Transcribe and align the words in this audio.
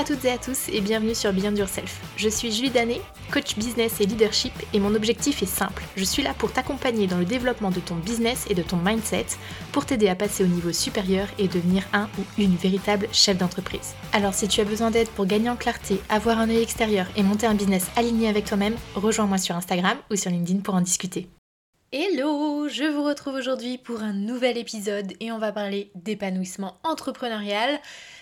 à 0.00 0.04
toutes 0.04 0.24
et 0.24 0.30
à 0.30 0.38
tous 0.38 0.70
et 0.70 0.80
bienvenue 0.80 1.14
sur 1.14 1.30
Beyond 1.30 1.54
Yourself. 1.54 2.00
Je 2.16 2.30
suis 2.30 2.50
Julie 2.50 2.70
Danet, 2.70 3.02
coach 3.30 3.54
business 3.56 4.00
et 4.00 4.06
leadership 4.06 4.54
et 4.72 4.80
mon 4.80 4.94
objectif 4.94 5.42
est 5.42 5.46
simple. 5.46 5.82
Je 5.94 6.04
suis 6.04 6.22
là 6.22 6.32
pour 6.32 6.54
t'accompagner 6.54 7.06
dans 7.06 7.18
le 7.18 7.26
développement 7.26 7.70
de 7.70 7.80
ton 7.80 7.96
business 7.96 8.46
et 8.48 8.54
de 8.54 8.62
ton 8.62 8.78
mindset 8.78 9.26
pour 9.72 9.84
t'aider 9.84 10.08
à 10.08 10.14
passer 10.14 10.42
au 10.42 10.46
niveau 10.46 10.72
supérieur 10.72 11.28
et 11.38 11.48
devenir 11.48 11.82
un 11.92 12.08
ou 12.18 12.22
une 12.38 12.56
véritable 12.56 13.08
chef 13.12 13.36
d'entreprise. 13.36 13.92
Alors 14.14 14.32
si 14.32 14.48
tu 14.48 14.62
as 14.62 14.64
besoin 14.64 14.90
d'aide 14.90 15.10
pour 15.10 15.26
gagner 15.26 15.50
en 15.50 15.56
clarté, 15.56 16.00
avoir 16.08 16.38
un 16.38 16.48
œil 16.48 16.62
extérieur 16.62 17.06
et 17.14 17.22
monter 17.22 17.46
un 17.46 17.54
business 17.54 17.88
aligné 17.94 18.30
avec 18.30 18.46
toi-même, 18.46 18.76
rejoins-moi 18.94 19.36
sur 19.36 19.54
Instagram 19.54 19.98
ou 20.10 20.16
sur 20.16 20.30
LinkedIn 20.30 20.60
pour 20.60 20.76
en 20.76 20.80
discuter. 20.80 21.28
Hello, 21.92 22.68
je 22.68 22.84
vous 22.84 23.02
retrouve 23.02 23.34
aujourd'hui 23.34 23.76
pour 23.76 24.00
un 24.00 24.12
nouvel 24.12 24.56
épisode 24.56 25.12
et 25.18 25.32
on 25.32 25.38
va 25.38 25.50
parler 25.50 25.90
d'épanouissement 25.96 26.78
entrepreneurial. 26.84 27.80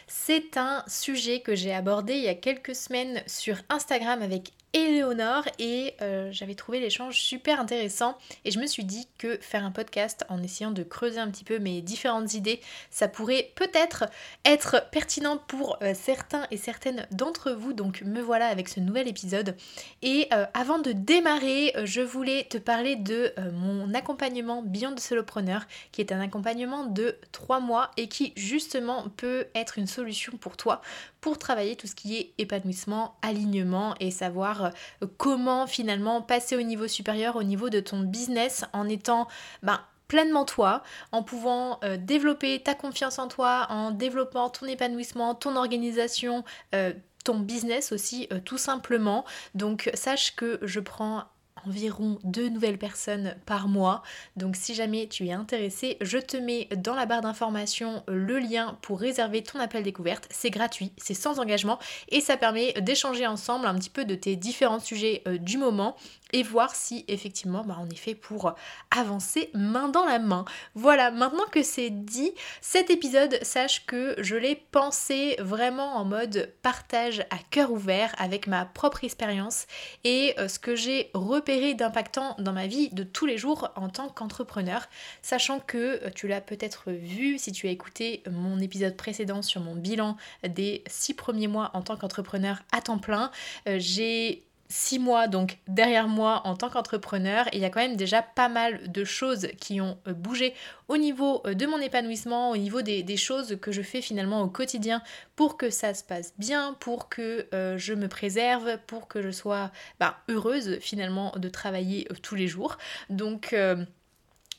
C'est 0.08 0.56
un 0.56 0.82
sujet 0.86 1.40
que 1.40 1.54
j'ai 1.54 1.74
abordé 1.74 2.14
il 2.14 2.22
y 2.22 2.28
a 2.28 2.34
quelques 2.34 2.74
semaines 2.74 3.22
sur 3.26 3.58
Instagram 3.68 4.22
avec 4.22 4.52
Éléonore 4.74 5.45
et 5.58 5.95
euh, 6.02 6.28
j'avais 6.30 6.54
trouvé 6.54 6.78
l'échange 6.78 7.20
super 7.20 7.60
intéressant 7.60 8.18
et 8.45 8.50
je 8.50 8.58
me 8.58 8.66
suis 8.66 8.84
dit 8.84 9.08
que 9.18 9.38
faire 9.41 9.64
un 9.64 9.70
podcast 9.70 10.24
en 10.28 10.42
essayant 10.42 10.70
de 10.70 10.82
creuser 10.82 11.18
un 11.18 11.30
petit 11.30 11.44
peu 11.44 11.58
mes 11.58 11.80
différentes 11.80 12.34
idées, 12.34 12.60
ça 12.91 13.08
pourrait 13.08 13.50
peut-être 13.54 14.04
être 14.44 14.88
pertinent 14.91 15.38
pour 15.48 15.78
euh, 15.82 15.94
certains 15.94 16.46
et 16.50 16.58
certaines 16.58 17.06
d'entre 17.10 17.52
vous. 17.52 17.72
Donc 17.72 18.02
me 18.02 18.20
voilà 18.20 18.48
avec 18.48 18.68
ce 18.68 18.80
nouvel 18.80 19.08
épisode. 19.08 19.56
Et 20.02 20.28
euh, 20.32 20.44
avant 20.52 20.78
de 20.78 20.92
démarrer, 20.92 21.72
je 21.84 22.02
voulais 22.02 22.44
te 22.44 22.58
parler 22.58 22.96
de 22.96 23.32
mon 23.52 23.94
accompagnement 23.94 24.62
Beyond 24.62 24.96
Solopreneur 24.98 25.62
qui 25.92 26.00
est 26.00 26.12
un 26.12 26.20
accompagnement 26.20 26.84
de 26.84 27.16
3 27.33 27.61
mois 27.61 27.91
et 27.96 28.08
qui 28.08 28.33
justement 28.36 29.08
peut 29.16 29.46
être 29.55 29.78
une 29.78 29.86
solution 29.86 30.36
pour 30.36 30.56
toi 30.56 30.83
pour 31.20 31.38
travailler 31.38 31.77
tout 31.77 31.86
ce 31.86 31.94
qui 31.94 32.16
est 32.16 32.33
épanouissement, 32.38 33.16
alignement 33.22 33.94
et 34.00 34.11
savoir 34.11 34.66
euh, 34.66 35.06
comment 35.16 35.66
finalement 35.66 36.22
passer 36.22 36.56
au 36.56 36.62
niveau 36.62 36.88
supérieur, 36.88 37.36
au 37.36 37.42
niveau 37.42 37.70
de 37.70 37.80
ton 37.80 38.00
business 38.00 38.64
en 38.72 38.88
étant 38.88 39.28
ben, 39.62 39.80
pleinement 40.06 40.44
toi, 40.44 40.83
en 41.12 41.22
pouvant 41.22 41.80
euh, 41.84 41.96
développer 41.96 42.61
ta 42.62 42.74
confiance 42.74 43.19
en 43.19 43.28
toi, 43.28 43.66
en 43.69 43.91
développant 43.91 44.48
ton 44.48 44.66
épanouissement, 44.66 45.34
ton 45.34 45.56
organisation, 45.56 46.44
euh, 46.74 46.92
ton 47.24 47.41
business 47.41 47.92
aussi 47.92 48.28
tout 48.46 48.56
simplement. 48.56 49.24
Donc 49.55 49.91
sache 49.92 50.34
que 50.34 50.58
je 50.62 50.80
prends 50.80 51.24
environ 51.67 52.19
deux 52.25 52.48
nouvelles 52.48 52.78
personnes 52.78 53.34
par 53.47 53.69
mois. 53.69 54.03
Donc 54.37 54.56
si 54.56 54.75
jamais 54.75 55.06
tu 55.09 55.27
es 55.27 55.33
intéressé, 55.33 55.97
je 56.01 56.19
te 56.19 56.37
mets 56.37 56.69
dans 56.77 56.95
la 56.95 57.06
barre 57.06 57.20
d'information 57.20 58.03
le 58.06 58.39
lien 58.39 58.78
pour 58.83 59.01
réserver 59.01 59.42
ton 59.42 59.59
appel 59.61 59.83
découverte. 59.83 60.27
C'est 60.31 60.51
gratuit, 60.51 60.92
c'est 60.97 61.14
sans 61.14 61.41
engagement 61.41 61.79
et 62.11 62.20
ça 62.20 62.36
permet 62.36 62.73
d'échanger 62.81 63.27
ensemble 63.27 63.67
un 63.67 63.75
petit 63.75 63.91
peu 63.91 64.05
de 64.05 64.14
tes 64.14 64.36
différents 64.36 64.81
sujets 64.81 65.23
euh, 65.27 65.39
du 65.39 65.59
moment 65.59 65.97
et 66.32 66.42
voir 66.42 66.74
si 66.74 67.04
effectivement 67.08 67.64
bah, 67.64 67.76
on 67.80 67.88
est 67.88 67.96
fait 67.96 68.14
pour 68.14 68.54
avancer 68.90 69.50
main 69.54 69.88
dans 69.88 70.04
la 70.04 70.18
main. 70.18 70.44
Voilà, 70.74 71.10
maintenant 71.10 71.46
que 71.50 71.62
c'est 71.62 71.90
dit, 71.90 72.32
cet 72.60 72.90
épisode, 72.90 73.38
sache 73.42 73.86
que 73.86 74.14
je 74.18 74.36
l'ai 74.36 74.56
pensé 74.56 75.36
vraiment 75.38 75.96
en 75.96 76.04
mode 76.04 76.52
partage 76.62 77.20
à 77.30 77.38
cœur 77.50 77.70
ouvert 77.70 78.14
avec 78.18 78.46
ma 78.46 78.64
propre 78.64 79.04
expérience 79.04 79.66
et 80.04 80.34
euh, 80.38 80.48
ce 80.48 80.58
que 80.58 80.74
j'ai 80.74 81.10
repéré 81.14 81.74
d'impactant 81.74 82.36
dans 82.38 82.52
ma 82.52 82.66
vie 82.66 82.88
de 82.90 83.02
tous 83.02 83.26
les 83.26 83.38
jours 83.38 83.70
en 83.76 83.88
tant 83.88 84.08
qu'entrepreneur, 84.08 84.86
sachant 85.22 85.60
que 85.60 86.04
euh, 86.04 86.10
tu 86.14 86.28
l'as 86.28 86.40
peut-être 86.40 86.90
vu 86.92 87.38
si 87.38 87.52
tu 87.52 87.66
as 87.68 87.70
écouté 87.70 88.22
mon 88.30 88.58
épisode 88.60 88.96
précédent 88.96 89.42
sur 89.42 89.61
mon 89.61 89.74
bilan 89.74 90.17
des 90.46 90.83
six 90.86 91.14
premiers 91.14 91.48
mois 91.48 91.70
en 91.74 91.83
tant 91.83 91.96
qu'entrepreneur 91.96 92.62
à 92.72 92.80
temps 92.80 92.98
plein. 92.98 93.30
Euh, 93.68 93.77
j'ai 93.78 94.48
six 94.68 94.98
mois 94.98 95.29
donc 95.29 95.58
derrière 95.67 96.08
moi 96.08 96.42
en 96.45 96.55
tant 96.55 96.68
qu'entrepreneur 96.68 97.46
et 97.48 97.56
il 97.56 97.61
y 97.61 97.64
a 97.64 97.70
quand 97.70 97.80
même 97.80 97.96
déjà 97.96 98.23
pas 98.23 98.48
mal 98.48 98.90
de 98.90 99.05
choses 99.05 99.48
qui 99.58 99.80
ont 99.80 99.98
euh, 100.06 100.12
bougé 100.12 100.55
au 100.89 100.96
niveau 100.96 101.42
euh, 101.46 101.55
de 101.55 101.67
mon 101.67 101.79
épanouissement, 101.79 102.51
au 102.51 102.56
niveau 102.56 102.83
des, 102.83 103.17
choses 103.17 103.58
que 103.61 103.73
je 103.73 103.83
fais 103.83 104.01
finalement 104.01 104.42
au 104.42 104.48
quotidien 104.48 105.02
pour 105.34 105.56
que 105.56 105.70
ça 105.70 105.92
se 105.95 106.05
passe 106.05 106.34
bien, 106.39 106.77
pour 106.79 107.08
que 107.08 107.46
euh, 107.52 107.77
je 107.79 107.95
me 107.95 108.08
préserve, 108.08 108.79
pour 108.86 109.08
que 109.08 109.23
je 109.23 109.30
sois 109.30 109.70
bah, 109.98 110.18
heureuse 110.29 110.79
finalement 110.80 111.33
de 111.36 111.48
travailler 111.48 112.06
tous 112.23 112.35
les 112.35 112.46
jours. 112.46 112.79
Donc 113.11 113.55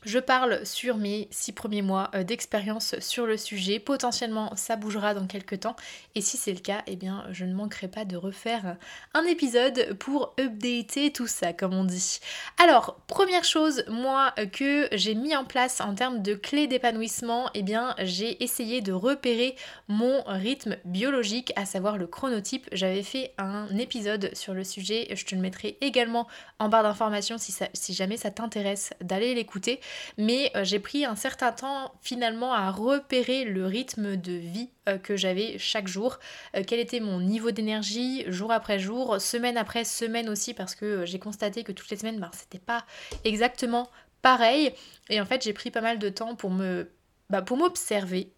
je 0.06 0.20
parle 0.20 0.66
sur 0.66 0.98
mes 0.98 1.28
six 1.32 1.52
premiers 1.52 1.82
mois 1.82 2.10
euh, 2.16 2.24
d'expérience 2.24 2.98
sur 3.00 3.26
le 3.26 3.38
sujet. 3.38 3.80
Potentiellement, 3.80 4.56
ça 4.56 4.76
bougera 4.76 5.14
dans 5.14 5.28
quelques 5.28 5.62
temps. 5.62 5.76
Et 6.16 6.22
si 6.22 6.38
c'est 6.38 6.54
le 6.54 6.60
cas, 6.60 6.84
eh 6.88 6.96
bien, 6.96 7.26
je 7.32 7.46
ne 7.46 7.54
manquerai 7.54 7.88
pas 7.88 8.06
de 8.06 8.16
refaire 8.16 8.78
un 9.14 9.24
épisode 9.24 9.94
pour 10.00 10.34
updater 10.40 11.12
tout 11.12 11.28
ça, 11.28 11.52
comme 11.54 11.74
on 11.74 11.84
dit. 11.84 12.20
Alors, 12.58 12.98
première 13.08 13.44
chose, 13.44 13.84
moi, 13.90 14.34
euh, 14.40 14.46
que 14.46 14.88
j'ai 14.94 15.16
mis 15.16 15.36
en 15.36 15.44
place 15.44 15.82
en 15.82 15.96
termes 15.96 16.22
de 16.22 16.34
clés 16.34 16.68
d'épanouissement, 16.68 17.50
eh 17.54 17.64
bien, 17.64 17.94
j'ai 18.00 18.42
essayé 18.44 18.82
de 18.82 18.94
repérer 18.94 19.56
mon 19.88 20.24
rythme 20.28 20.78
biologique, 20.86 21.52
à 21.56 21.66
savoir 21.66 21.98
le 21.98 22.08
chronotype. 22.08 22.68
J'avais 22.72 23.04
fait 23.04 23.34
un 23.38 23.68
épisode 23.78 24.30
sur 24.34 24.54
le 24.54 24.64
sujet. 24.64 25.08
Je 25.14 25.26
te 25.26 25.36
le 25.36 25.42
mettrai 25.42 25.78
également 25.82 26.28
en 26.60 26.70
barre 26.70 26.84
d'informations 26.84 27.38
si, 27.38 27.54
si 27.74 27.94
jamais 27.94 28.18
ça 28.18 28.32
t'intéresse 28.32 28.92
d'aller 29.02 29.34
l'écouter 29.36 29.82
mais 30.18 30.52
euh, 30.56 30.64
j'ai 30.64 30.80
pris 30.80 31.06
un 31.06 31.16
certain 31.16 31.52
temps 31.52 31.94
finalement 32.02 32.54
à 32.54 32.72
repérer 32.72 33.46
le 33.46 33.66
rythme 33.66 34.16
de 34.16 34.34
vie 34.34 34.70
euh, 34.88 34.98
que 34.98 35.16
j'avais 35.16 35.58
chaque 35.58 35.88
jour, 35.88 36.20
euh, 36.56 36.64
quel 36.66 36.80
était 36.80 37.00
mon 37.00 37.20
niveau 37.20 37.52
d'énergie 37.52 38.24
jour 38.28 38.52
après 38.52 38.80
jour, 38.80 39.20
semaine 39.22 39.58
après 39.58 39.84
semaine 39.84 40.30
aussi, 40.30 40.54
parce 40.54 40.76
que 40.76 41.06
j'ai 41.06 41.20
constaté 41.20 41.64
que 41.64 41.72
toutes 41.72 41.90
les 41.90 41.98
semaines, 41.98 42.20
ben, 42.20 42.32
c'était 42.34 42.60
pas 42.60 42.86
exactement 43.24 43.90
pareil. 44.22 44.74
Et 45.10 45.20
en 45.22 45.26
fait, 45.26 45.44
j'ai 45.44 45.54
pris 45.54 45.72
pas 45.72 45.82
mal 45.82 46.00
de 46.00 46.10
temps 46.10 46.36
pour 46.36 46.52
me 46.52 46.92
bah, 47.30 47.42
pour 47.42 47.58
m'observer 47.58 48.32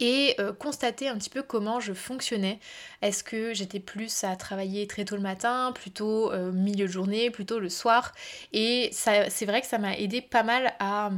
et 0.00 0.34
euh, 0.40 0.52
constater 0.52 1.08
un 1.08 1.16
petit 1.18 1.30
peu 1.30 1.42
comment 1.42 1.80
je 1.80 1.92
fonctionnais. 1.92 2.58
Est-ce 3.02 3.24
que 3.24 3.54
j'étais 3.54 3.80
plus 3.80 4.24
à 4.24 4.36
travailler 4.36 4.86
très 4.86 5.04
tôt 5.04 5.16
le 5.16 5.22
matin, 5.22 5.72
plutôt 5.74 6.32
euh, 6.32 6.52
milieu 6.52 6.86
de 6.86 6.92
journée, 6.92 7.30
plutôt 7.30 7.58
le 7.58 7.68
soir? 7.68 8.12
Et 8.52 8.90
c'est 8.92 9.46
vrai 9.46 9.60
que 9.60 9.66
ça 9.66 9.78
m'a 9.78 9.96
aidé 9.96 10.20
pas 10.22 10.42
mal 10.42 10.74
à, 10.80 11.10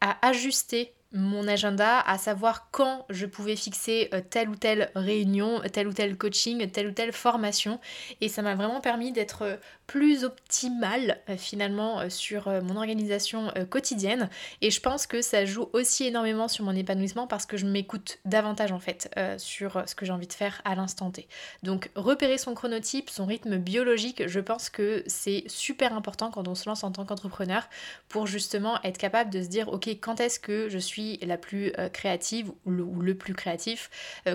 à 0.00 0.28
ajuster 0.28 0.95
mon 1.12 1.46
agenda, 1.48 2.00
à 2.00 2.18
savoir 2.18 2.70
quand 2.70 3.06
je 3.10 3.26
pouvais 3.26 3.56
fixer 3.56 4.08
euh, 4.12 4.20
telle 4.28 4.48
ou 4.48 4.56
telle 4.56 4.90
réunion, 4.94 5.60
tel 5.72 5.88
ou 5.88 5.92
tel 5.92 6.16
coaching, 6.16 6.70
telle 6.70 6.88
ou 6.88 6.92
telle 6.92 7.12
formation. 7.12 7.80
Et 8.20 8.28
ça 8.28 8.42
m'a 8.42 8.54
vraiment 8.54 8.80
permis 8.80 9.12
d'être 9.12 9.58
plus 9.86 10.24
optimale 10.24 11.18
euh, 11.28 11.36
finalement 11.36 12.00
euh, 12.00 12.08
sur 12.08 12.48
euh, 12.48 12.60
mon 12.60 12.76
organisation 12.76 13.52
quotidienne 13.70 14.28
et 14.60 14.70
je 14.70 14.80
pense 14.80 15.06
que 15.06 15.22
ça 15.22 15.44
joue 15.44 15.68
aussi 15.72 16.04
énormément 16.06 16.48
sur 16.48 16.64
mon 16.64 16.74
épanouissement 16.74 17.26
parce 17.26 17.46
que 17.46 17.56
je 17.56 17.66
m'écoute 17.66 18.18
davantage 18.24 18.72
en 18.72 18.78
fait 18.78 19.10
sur 19.38 19.82
ce 19.86 19.94
que 19.94 20.04
j'ai 20.04 20.12
envie 20.12 20.26
de 20.26 20.32
faire 20.32 20.60
à 20.64 20.74
l'instant 20.74 21.10
T. 21.10 21.28
Donc 21.62 21.90
repérer 21.94 22.38
son 22.38 22.54
chronotype, 22.54 23.10
son 23.10 23.26
rythme 23.26 23.58
biologique, 23.58 24.26
je 24.26 24.40
pense 24.40 24.68
que 24.68 25.02
c'est 25.06 25.44
super 25.46 25.94
important 25.94 26.30
quand 26.30 26.48
on 26.48 26.54
se 26.54 26.68
lance 26.68 26.84
en 26.84 26.90
tant 26.90 27.04
qu'entrepreneur 27.04 27.68
pour 28.08 28.26
justement 28.26 28.80
être 28.82 28.98
capable 28.98 29.30
de 29.30 29.42
se 29.42 29.48
dire 29.48 29.68
ok 29.68 29.88
quand 30.00 30.20
est-ce 30.20 30.40
que 30.40 30.68
je 30.68 30.78
suis 30.78 30.95
la 31.22 31.38
plus 31.38 31.72
créative 31.92 32.50
ou 32.64 32.70
le, 32.70 32.82
ou 32.82 33.00
le 33.00 33.14
plus 33.14 33.34
créatif, 33.34 33.90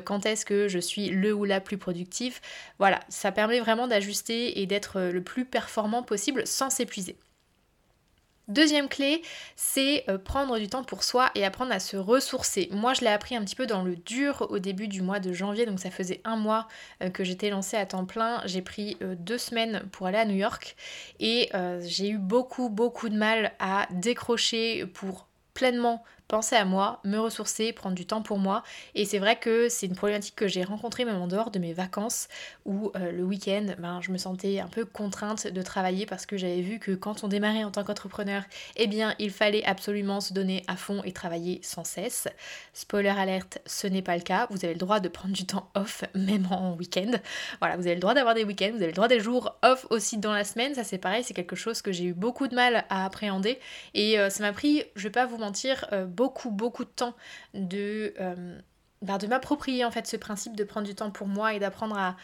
quand 0.05 0.25
est-ce 0.25 0.45
que 0.45 0.67
je 0.67 0.79
suis 0.79 1.09
le 1.09 1.33
ou 1.33 1.45
la 1.45 1.61
plus 1.61 1.77
productive? 1.77 2.39
Voilà, 2.79 2.99
ça 3.09 3.31
permet 3.31 3.59
vraiment 3.59 3.88
d'ajuster 3.88 4.61
et 4.61 4.66
d'être 4.66 5.00
le 5.01 5.23
plus 5.23 5.45
performant 5.45 6.03
possible 6.03 6.45
sans 6.45 6.69
s'épuiser. 6.69 7.18
Deuxième 8.51 8.89
clé, 8.89 9.21
c'est 9.56 10.03
euh, 10.09 10.18
prendre 10.18 10.59
du 10.59 10.68
temps 10.68 10.83
pour 10.83 11.06
soi 11.06 11.31
et 11.36 11.45
apprendre 11.45 11.71
à 11.71 11.80
se 11.80 11.95
ressourcer. 11.95 12.68
Moi, 12.71 12.94
je 12.94 13.00
l'ai 13.00 13.07
appris 13.07 13.33
un 13.36 13.45
petit 13.45 13.56
peu 13.56 13.65
dans 13.65 13.81
le 13.81 13.95
dur 13.95 14.47
au 14.50 14.59
début 14.59 14.89
du 14.89 15.01
mois 15.01 15.21
de 15.21 15.31
janvier, 15.31 15.65
donc 15.65 15.80
ça 15.80 15.89
faisait 15.89 16.19
un 16.25 16.36
mois 16.36 16.68
euh, 17.01 17.09
que 17.09 17.24
j'étais 17.24 17.50
lancée 17.50 17.77
à 17.77 17.86
temps 17.86 18.06
plein. 18.06 18.41
J'ai 18.45 18.62
pris 18.62 18.97
euh, 19.01 19.15
deux 19.18 19.38
semaines 19.38 19.83
pour 19.94 20.07
aller 20.07 20.18
à 20.18 20.25
New 20.25 20.36
York 20.36 20.75
et 21.21 21.50
j'ai 21.81 22.09
eu 22.09 22.18
beaucoup, 22.18 22.69
beaucoup 22.69 23.07
de 23.07 23.15
mal 23.15 23.53
à 23.59 23.88
décrocher 23.91 24.86
pour 24.86 25.27
pleinement 25.53 26.03
penser 26.31 26.56
à 26.56 26.63
moi, 26.63 27.01
me 27.04 27.18
ressourcer, 27.18 27.74
prendre 27.74 27.94
du 27.94 28.06
temps 28.06 28.22
pour 28.22 28.39
moi. 28.39 28.63
Et 28.95 29.04
c'est 29.04 29.19
vrai 29.19 29.36
que 29.36 29.68
c'est 29.68 29.86
une 29.86 29.98
problématique 29.98 30.33
que 30.33 30.48
j'ai 30.48 30.63
rencontrée 30.63 31.04
même 31.04 31.22
en 31.22 31.28
dehors 31.28 31.51
de 31.51 31.60
mes 31.60 31.74
vacances, 31.74 32.30
où 32.66 32.89
euh, 32.95 33.12
le 33.12 33.24
week-end, 33.24 33.66
ben, 33.80 34.00
je 34.00 34.12
me 34.12 34.18
sentais 34.18 34.62
un 34.62 34.69
peu 34.69 34.86
contrainte 34.86 35.48
de 35.48 35.62
travailler 35.62 36.06
parce 36.06 36.25
que 36.25 36.38
j'avais 36.38 36.62
vu 36.62 36.80
que 36.80 36.94
quand 36.94 37.25
on 37.25 37.28
démarrait 37.28 37.66
en 37.66 37.72
tant 37.72 37.83
qu'entrepreneur, 37.83 38.44
eh 38.78 38.88
bien, 38.88 39.13
il 39.19 39.30
fallait 39.30 39.66
absolument 39.66 40.22
se 40.22 40.33
donner 40.33 40.63
à 40.68 40.78
fond 40.78 41.01
et 41.04 41.12
travailler 41.12 41.60
sans 41.63 41.83
cesse. 41.83 42.30
Spoiler 42.74 43.10
alerte, 43.10 43.60
ce 43.66 43.88
n'est 43.88 44.01
pas 44.01 44.16
le 44.16 44.24
cas. 44.24 44.48
Vous 44.51 44.63
avez 44.63 44.74
le 44.74 44.80
droit 44.80 45.01
de 45.01 45.10
prendre 45.10 45.34
du 45.34 45.45
temps 45.45 45.69
off, 45.75 46.06
même 46.16 46.48
en 46.50 46.75
week-end. 46.75 47.12
Voilà, 47.60 47.75
vous 47.75 47.88
avez 47.88 47.95
le 47.95 48.01
droit 48.01 48.13
d'avoir 48.13 48.36
des 48.36 48.45
week-ends, 48.45 48.72
vous 48.72 48.77
avez 48.77 48.88
le 48.88 48.94
droit 48.94 49.10
des 49.10 49.19
jours 49.19 49.57
off 49.63 49.86
aussi 49.89 50.18
dans 50.18 50.31
la 50.31 50.45
semaine. 50.45 50.75
Ça, 50.75 50.86
c'est 50.86 50.98
pareil, 50.98 51.25
c'est 51.25 51.34
quelque 51.34 51.57
chose 51.57 51.81
que 51.81 51.92
j'ai 51.92 52.06
eu 52.06 52.13
beaucoup 52.13 52.48
de 52.48 52.56
mal 52.56 52.86
à 52.89 53.04
appréhender. 53.04 53.60
Et 53.94 54.18
euh, 54.18 54.30
ça 54.30 54.44
m'a 54.44 54.54
pris, 54.54 54.86
je 54.95 55.04
vais 55.04 55.10
pas 55.10 55.25
vous 55.25 55.38
mentir, 55.38 55.86
euh, 55.92 56.06
beaucoup 56.29 56.83
de 56.83 56.89
temps 56.89 57.15
de, 57.53 58.13
euh, 58.19 58.59
bah, 59.01 59.18
de 59.18 59.27
m'approprier 59.27 59.85
en 59.85 59.91
fait 59.91 60.07
ce 60.07 60.18
principe 60.18 60.56
de 60.56 60.63
prendre 60.63 60.88
du 60.88 60.95
temps 60.95 61.12
pour 61.12 61.27
moi 61.27 61.53
et 61.53 61.59
d'apprendre 61.59 61.97
à, 61.97 62.15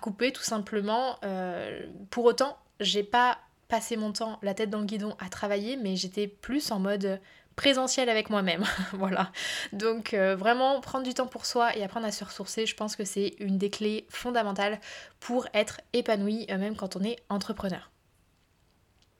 couper 0.00 0.32
tout 0.32 0.42
simplement. 0.42 1.16
Euh, 1.24 1.86
pour 2.10 2.26
autant, 2.26 2.58
j'ai 2.78 3.02
pas 3.02 3.38
passé 3.68 3.96
mon 3.96 4.12
temps 4.12 4.38
la 4.42 4.54
tête 4.54 4.70
dans 4.70 4.80
le 4.80 4.86
guidon 4.86 5.16
à 5.18 5.28
travailler, 5.28 5.76
mais 5.76 5.96
j'étais 5.96 6.26
plus 6.26 6.70
en 6.70 6.78
mode 6.78 7.20
présentiel 7.56 8.08
avec 8.08 8.28
moi-même. 8.30 8.64
voilà. 8.92 9.32
Donc 9.72 10.12
euh, 10.12 10.36
vraiment 10.36 10.80
prendre 10.80 11.04
du 11.04 11.14
temps 11.14 11.26
pour 11.26 11.46
soi 11.46 11.74
et 11.76 11.82
apprendre 11.82 12.06
à 12.06 12.12
se 12.12 12.22
ressourcer, 12.22 12.66
je 12.66 12.76
pense 12.76 12.96
que 12.96 13.04
c'est 13.04 13.34
une 13.40 13.56
des 13.56 13.70
clés 13.70 14.06
fondamentales 14.10 14.78
pour 15.20 15.46
être 15.54 15.80
épanoui, 15.94 16.46
même 16.48 16.76
quand 16.76 16.96
on 16.96 17.02
est 17.02 17.16
entrepreneur. 17.30 17.90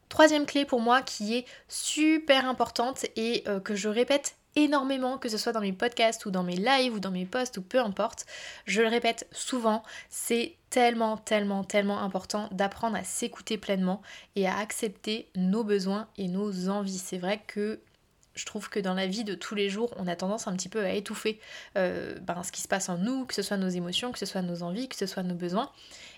Troisième 0.09 0.47
clé 0.47 0.65
pour 0.65 0.81
moi 0.81 1.03
qui 1.03 1.37
est 1.37 1.45
super 1.69 2.47
importante 2.49 3.07
et 3.17 3.45
que 3.65 3.75
je 3.75 3.89
répète 3.89 4.39
énormément, 4.57 5.19
que 5.19 5.29
ce 5.29 5.39
soit 5.39 5.53
dans 5.53 5.61
mes 5.61 5.73
podcasts 5.73 6.27
ou 6.27 6.31
dans 6.31 6.43
mes 6.43 6.57
lives 6.57 6.95
ou 6.95 7.01
dans 7.01 7.11
mes 7.11 7.27
posts 7.27 7.59
ou 7.59 7.63
peu 7.63 7.79
importe. 7.79 8.27
Je 8.67 8.83
le 8.83 8.89
répète 8.89 9.27
souvent, 9.33 9.83
c'est 10.09 10.57
tellement, 10.71 11.17
tellement, 11.17 11.65
tellement 11.65 12.01
important 12.01 12.49
d'apprendre 12.53 12.97
à 12.97 13.05
s'écouter 13.05 13.57
pleinement 13.57 14.03
et 14.37 14.47
à 14.47 14.59
accepter 14.59 15.31
nos 15.37 15.65
besoins 15.65 16.09
et 16.17 16.29
nos 16.29 16.69
envies. 16.69 16.99
C'est 16.99 17.19
vrai 17.19 17.43
que 17.47 17.81
je 18.35 18.47
trouve 18.47 18.69
que 18.69 18.79
dans 18.79 18.95
la 18.95 19.07
vie 19.07 19.25
de 19.25 19.35
tous 19.35 19.55
les 19.55 19.69
jours, 19.69 19.93
on 19.97 20.07
a 20.07 20.15
tendance 20.15 20.47
un 20.47 20.55
petit 20.55 20.69
peu 20.69 20.85
à 20.85 20.93
étouffer 20.93 21.41
euh, 21.77 22.19
ben, 22.21 22.43
ce 22.43 22.53
qui 22.53 22.61
se 22.61 22.69
passe 22.69 22.89
en 22.89 22.99
nous, 22.99 23.25
que 23.27 23.35
ce 23.35 23.43
soit 23.43 23.57
nos 23.57 23.69
émotions, 23.69 24.13
que 24.13 24.19
ce 24.19 24.27
soit 24.27 24.43
nos 24.43 24.63
envies, 24.63 24.89
que 24.89 24.97
ce 24.97 25.07
soit 25.07 25.25
nos 25.25 25.35
besoins. 25.35 25.71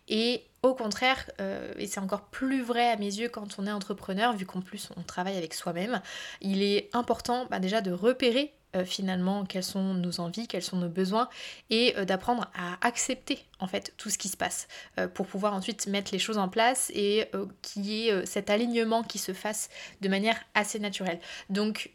Et 0.08 0.44
au 0.62 0.74
contraire, 0.74 1.30
euh, 1.40 1.72
et 1.78 1.86
c'est 1.86 2.00
encore 2.00 2.22
plus 2.22 2.62
vrai 2.62 2.90
à 2.90 2.96
mes 2.96 3.06
yeux 3.06 3.28
quand 3.28 3.58
on 3.58 3.66
est 3.66 3.72
entrepreneur, 3.72 4.34
vu 4.34 4.44
qu'en 4.44 4.60
plus 4.60 4.90
on 4.96 5.02
travaille 5.02 5.36
avec 5.38 5.54
soi-même, 5.54 6.02
il 6.42 6.62
est 6.62 6.90
important 6.92 7.46
bah, 7.50 7.60
déjà 7.60 7.80
de 7.80 7.92
repérer 7.92 8.52
euh, 8.76 8.84
finalement 8.84 9.46
quelles 9.46 9.64
sont 9.64 9.94
nos 9.94 10.20
envies, 10.20 10.46
quels 10.46 10.62
sont 10.62 10.76
nos 10.76 10.90
besoins 10.90 11.30
et 11.70 11.94
euh, 11.96 12.04
d'apprendre 12.04 12.50
à 12.54 12.86
accepter 12.86 13.38
en 13.58 13.66
fait 13.66 13.94
tout 13.96 14.10
ce 14.10 14.18
qui 14.18 14.28
se 14.28 14.36
passe 14.36 14.68
pour 15.14 15.26
pouvoir 15.26 15.54
ensuite 15.54 15.86
mettre 15.86 16.12
les 16.12 16.18
choses 16.18 16.38
en 16.38 16.48
place 16.48 16.90
et 16.94 17.30
qu'il 17.62 17.86
y 17.86 18.08
ait 18.08 18.26
cet 18.26 18.50
alignement 18.50 19.02
qui 19.02 19.18
se 19.18 19.32
fasse 19.32 19.70
de 20.02 20.08
manière 20.08 20.36
assez 20.54 20.78
naturelle. 20.78 21.20
Donc 21.48 21.90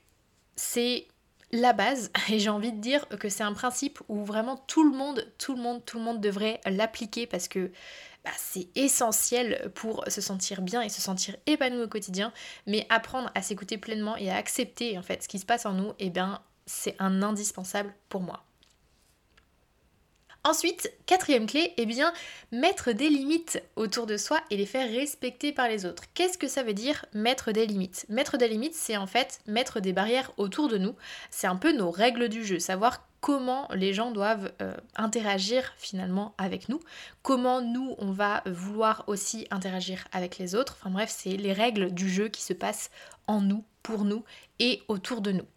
c'est 0.55 1.07
la 1.51 1.73
base 1.73 2.11
et 2.29 2.39
j'ai 2.39 2.49
envie 2.49 2.71
de 2.71 2.79
dire 2.79 3.07
que 3.19 3.29
c'est 3.29 3.43
un 3.43 3.53
principe 3.53 3.99
où 4.09 4.23
vraiment 4.23 4.57
tout 4.67 4.83
le 4.83 4.95
monde, 4.95 5.31
tout 5.37 5.55
le 5.55 5.61
monde, 5.61 5.83
tout 5.85 5.97
le 5.97 6.03
monde 6.03 6.21
devrait 6.21 6.59
l'appliquer 6.65 7.27
parce 7.27 7.47
que 7.47 7.71
bah, 8.25 8.31
c'est 8.37 8.67
essentiel 8.75 9.71
pour 9.75 10.03
se 10.07 10.19
sentir 10.19 10.61
bien 10.61 10.81
et 10.81 10.89
se 10.89 11.01
sentir 11.01 11.35
épanoui 11.45 11.83
au 11.83 11.87
quotidien, 11.87 12.33
mais 12.65 12.87
apprendre 12.89 13.31
à 13.35 13.41
s'écouter 13.41 13.77
pleinement 13.77 14.17
et 14.17 14.31
à 14.31 14.35
accepter 14.35 14.97
en 14.97 15.03
fait 15.03 15.23
ce 15.23 15.27
qui 15.27 15.39
se 15.39 15.45
passe 15.45 15.65
en 15.65 15.73
nous, 15.73 15.89
et 15.99 16.07
eh 16.07 16.09
bien 16.09 16.41
c'est 16.65 16.95
un 16.99 17.21
indispensable 17.21 17.93
pour 18.09 18.21
moi. 18.21 18.43
Ensuite, 20.43 20.91
quatrième 21.07 21.47
clé, 21.47 21.73
eh 21.77 21.87
bien, 21.87 22.13
mettre 22.51 22.91
des 22.91 23.09
limites 23.09 23.63
autour 23.75 24.05
de 24.05 24.15
soi 24.15 24.39
et 24.51 24.57
les 24.57 24.67
faire 24.67 24.87
respecter 24.87 25.51
par 25.51 25.67
les 25.67 25.87
autres. 25.87 26.03
Qu'est-ce 26.13 26.37
que 26.37 26.47
ça 26.47 26.61
veut 26.61 26.75
dire 26.75 27.03
mettre 27.13 27.51
des 27.51 27.65
limites? 27.65 28.05
Mettre 28.09 28.37
des 28.37 28.47
limites, 28.47 28.75
c'est 28.75 28.95
en 28.95 29.07
fait 29.07 29.39
mettre 29.47 29.79
des 29.79 29.91
barrières 29.91 30.31
autour 30.37 30.67
de 30.67 30.77
nous. 30.77 30.95
C'est 31.31 31.47
un 31.47 31.55
peu 31.55 31.71
nos 31.71 31.89
règles 31.89 32.29
du 32.29 32.45
jeu, 32.45 32.59
savoir 32.59 33.07
comment 33.25 33.67
les 33.73 33.91
gens 33.91 34.11
doivent 34.11 34.51
euh, 34.61 34.75
interagir 34.95 35.73
finalement 35.77 36.35
avec 36.37 36.69
nous, 36.69 36.79
comment 37.23 37.59
nous 37.59 37.95
on 37.97 38.11
va 38.11 38.43
vouloir 38.45 39.03
aussi 39.07 39.47
interagir 39.49 40.07
avec 40.11 40.37
les 40.37 40.53
autres. 40.53 40.77
Enfin 40.79 40.91
bref, 40.91 41.11
c'est 41.11 41.35
les 41.35 41.51
règles 41.51 41.91
du 41.91 42.07
jeu 42.07 42.27
qui 42.27 42.43
se 42.43 42.53
passent 42.53 42.91
en 43.25 43.41
nous, 43.41 43.63
pour 43.81 44.05
nous 44.05 44.23
et 44.59 44.83
autour 44.89 45.21
de 45.21 45.31
nous. 45.31 45.47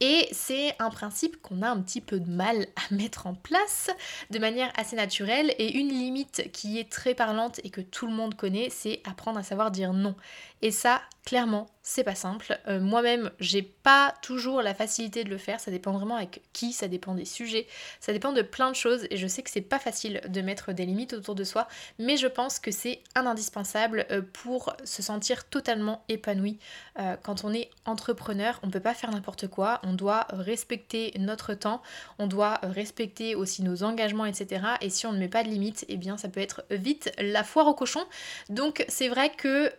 Et 0.00 0.26
c'est 0.32 0.74
un 0.80 0.90
principe 0.90 1.40
qu'on 1.42 1.62
a 1.62 1.68
un 1.68 1.80
petit 1.80 2.00
peu 2.00 2.18
de 2.18 2.28
mal 2.28 2.66
à 2.74 2.82
mettre 2.92 3.28
en 3.28 3.36
place 3.36 3.90
de 4.30 4.40
manière 4.40 4.72
assez 4.76 4.96
naturelle. 4.96 5.54
Et 5.60 5.78
une 5.78 5.90
limite 5.90 6.50
qui 6.52 6.80
est 6.80 6.90
très 6.90 7.14
parlante 7.14 7.60
et 7.62 7.70
que 7.70 7.82
tout 7.82 8.08
le 8.08 8.12
monde 8.12 8.34
connaît, 8.34 8.68
c'est 8.68 9.00
apprendre 9.04 9.38
à 9.38 9.44
savoir 9.44 9.70
dire 9.70 9.92
non. 9.92 10.16
Et 10.60 10.72
ça, 10.72 11.02
clairement, 11.24 11.68
c'est 11.86 12.02
pas 12.02 12.14
simple. 12.14 12.58
Euh, 12.66 12.80
moi-même, 12.80 13.30
j'ai 13.40 13.60
pas 13.60 14.14
toujours 14.22 14.62
la 14.62 14.74
facilité 14.74 15.22
de 15.22 15.28
le 15.28 15.36
faire. 15.36 15.60
Ça 15.60 15.70
dépend 15.70 15.92
vraiment 15.92 16.16
avec 16.16 16.40
qui, 16.54 16.72
ça 16.72 16.88
dépend 16.88 17.14
des 17.14 17.26
sujets, 17.26 17.66
ça 18.00 18.14
dépend 18.14 18.32
de 18.32 18.40
plein 18.40 18.70
de 18.70 18.74
choses. 18.74 19.06
Et 19.10 19.18
je 19.18 19.26
sais 19.26 19.42
que 19.42 19.50
c'est 19.50 19.60
pas 19.60 19.78
facile 19.78 20.22
de 20.26 20.40
mettre 20.40 20.72
des 20.72 20.86
limites 20.86 21.12
autour 21.12 21.34
de 21.34 21.44
soi, 21.44 21.68
mais 21.98 22.16
je 22.16 22.26
pense 22.26 22.58
que 22.58 22.70
c'est 22.70 23.02
un 23.14 23.26
indispensable 23.26 24.06
euh, 24.10 24.22
pour 24.32 24.74
se 24.82 25.02
sentir 25.02 25.46
totalement 25.46 26.04
épanoui. 26.08 26.58
Euh, 26.98 27.16
quand 27.22 27.44
on 27.44 27.52
est 27.52 27.68
entrepreneur, 27.84 28.58
on 28.62 28.70
peut 28.70 28.80
pas 28.80 28.94
faire 28.94 29.10
n'importe 29.10 29.48
quoi. 29.48 29.80
On 29.82 29.92
doit 29.92 30.26
respecter 30.30 31.12
notre 31.18 31.52
temps, 31.52 31.82
on 32.18 32.26
doit 32.26 32.60
respecter 32.62 33.34
aussi 33.34 33.62
nos 33.62 33.82
engagements, 33.82 34.24
etc. 34.24 34.64
Et 34.80 34.88
si 34.88 35.06
on 35.06 35.12
ne 35.12 35.18
met 35.18 35.28
pas 35.28 35.44
de 35.44 35.50
limites, 35.50 35.84
eh 35.90 35.98
bien 35.98 36.16
ça 36.16 36.30
peut 36.30 36.40
être 36.40 36.64
vite 36.70 37.12
la 37.18 37.44
foire 37.44 37.66
au 37.66 37.74
cochon. 37.74 38.04
Donc 38.48 38.86
c'est 38.88 39.08
vrai 39.08 39.28
que 39.28 39.70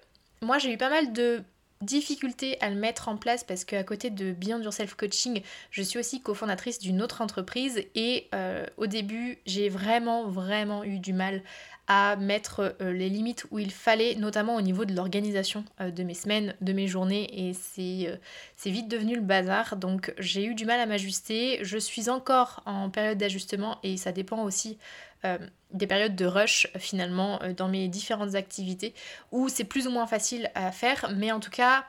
moi 0.43 0.59
j'ai 0.59 0.71
eu 0.71 0.77
pas 0.77 0.91
mal 0.91 1.11
de 1.11 1.43
difficultés 1.81 2.59
à 2.61 2.69
le 2.69 2.75
mettre 2.75 3.09
en 3.09 3.17
place 3.17 3.43
parce 3.43 3.65
qu'à 3.65 3.83
côté 3.83 4.09
de 4.09 4.31
Beyond 4.31 4.61
Yourself 4.61 4.95
Coaching, 4.95 5.41
je 5.71 5.81
suis 5.81 5.99
aussi 5.99 6.21
cofondatrice 6.21 6.79
d'une 6.79 7.01
autre 7.01 7.21
entreprise 7.21 7.83
et 7.95 8.27
euh, 8.33 8.65
au 8.77 8.87
début 8.87 9.39
j'ai 9.45 9.69
vraiment 9.69 10.27
vraiment 10.27 10.83
eu 10.83 10.99
du 10.99 11.13
mal 11.13 11.43
à 11.87 12.15
mettre 12.15 12.75
euh, 12.81 12.91
les 12.91 13.09
limites 13.09 13.45
où 13.51 13.59
il 13.59 13.71
fallait, 13.71 14.15
notamment 14.15 14.55
au 14.55 14.61
niveau 14.61 14.85
de 14.85 14.95
l'organisation 14.95 15.63
euh, 15.81 15.91
de 15.91 16.03
mes 16.03 16.15
semaines, 16.15 16.55
de 16.61 16.73
mes 16.73 16.87
journées, 16.87 17.49
et 17.49 17.53
c'est 17.53 18.69
vite 18.71 18.87
devenu 18.87 19.15
le 19.15 19.21
bazar, 19.21 19.75
donc 19.75 20.13
j'ai 20.17 20.45
eu 20.45 20.55
du 20.55 20.65
mal 20.65 20.79
à 20.79 20.87
m'ajuster. 20.87 21.59
Je 21.61 21.77
suis 21.77 22.09
encore 22.09 22.63
en 22.65 22.89
période 22.89 23.19
d'ajustement 23.19 23.77
et 23.83 23.97
ça 23.97 24.11
dépend 24.11 24.43
aussi 24.43 24.77
euh, 25.25 25.37
des 25.71 25.87
périodes 25.87 26.15
de 26.15 26.25
rush 26.25 26.67
finalement 26.77 27.41
euh, 27.41 27.53
dans 27.53 27.67
mes 27.67 27.87
différentes 27.87 28.35
activités 28.35 28.93
où 29.31 29.49
c'est 29.49 29.63
plus 29.63 29.87
ou 29.87 29.91
moins 29.91 30.07
facile 30.07 30.51
à 30.55 30.71
faire, 30.71 31.11
mais 31.15 31.31
en 31.31 31.39
tout 31.39 31.49
cas, 31.49 31.85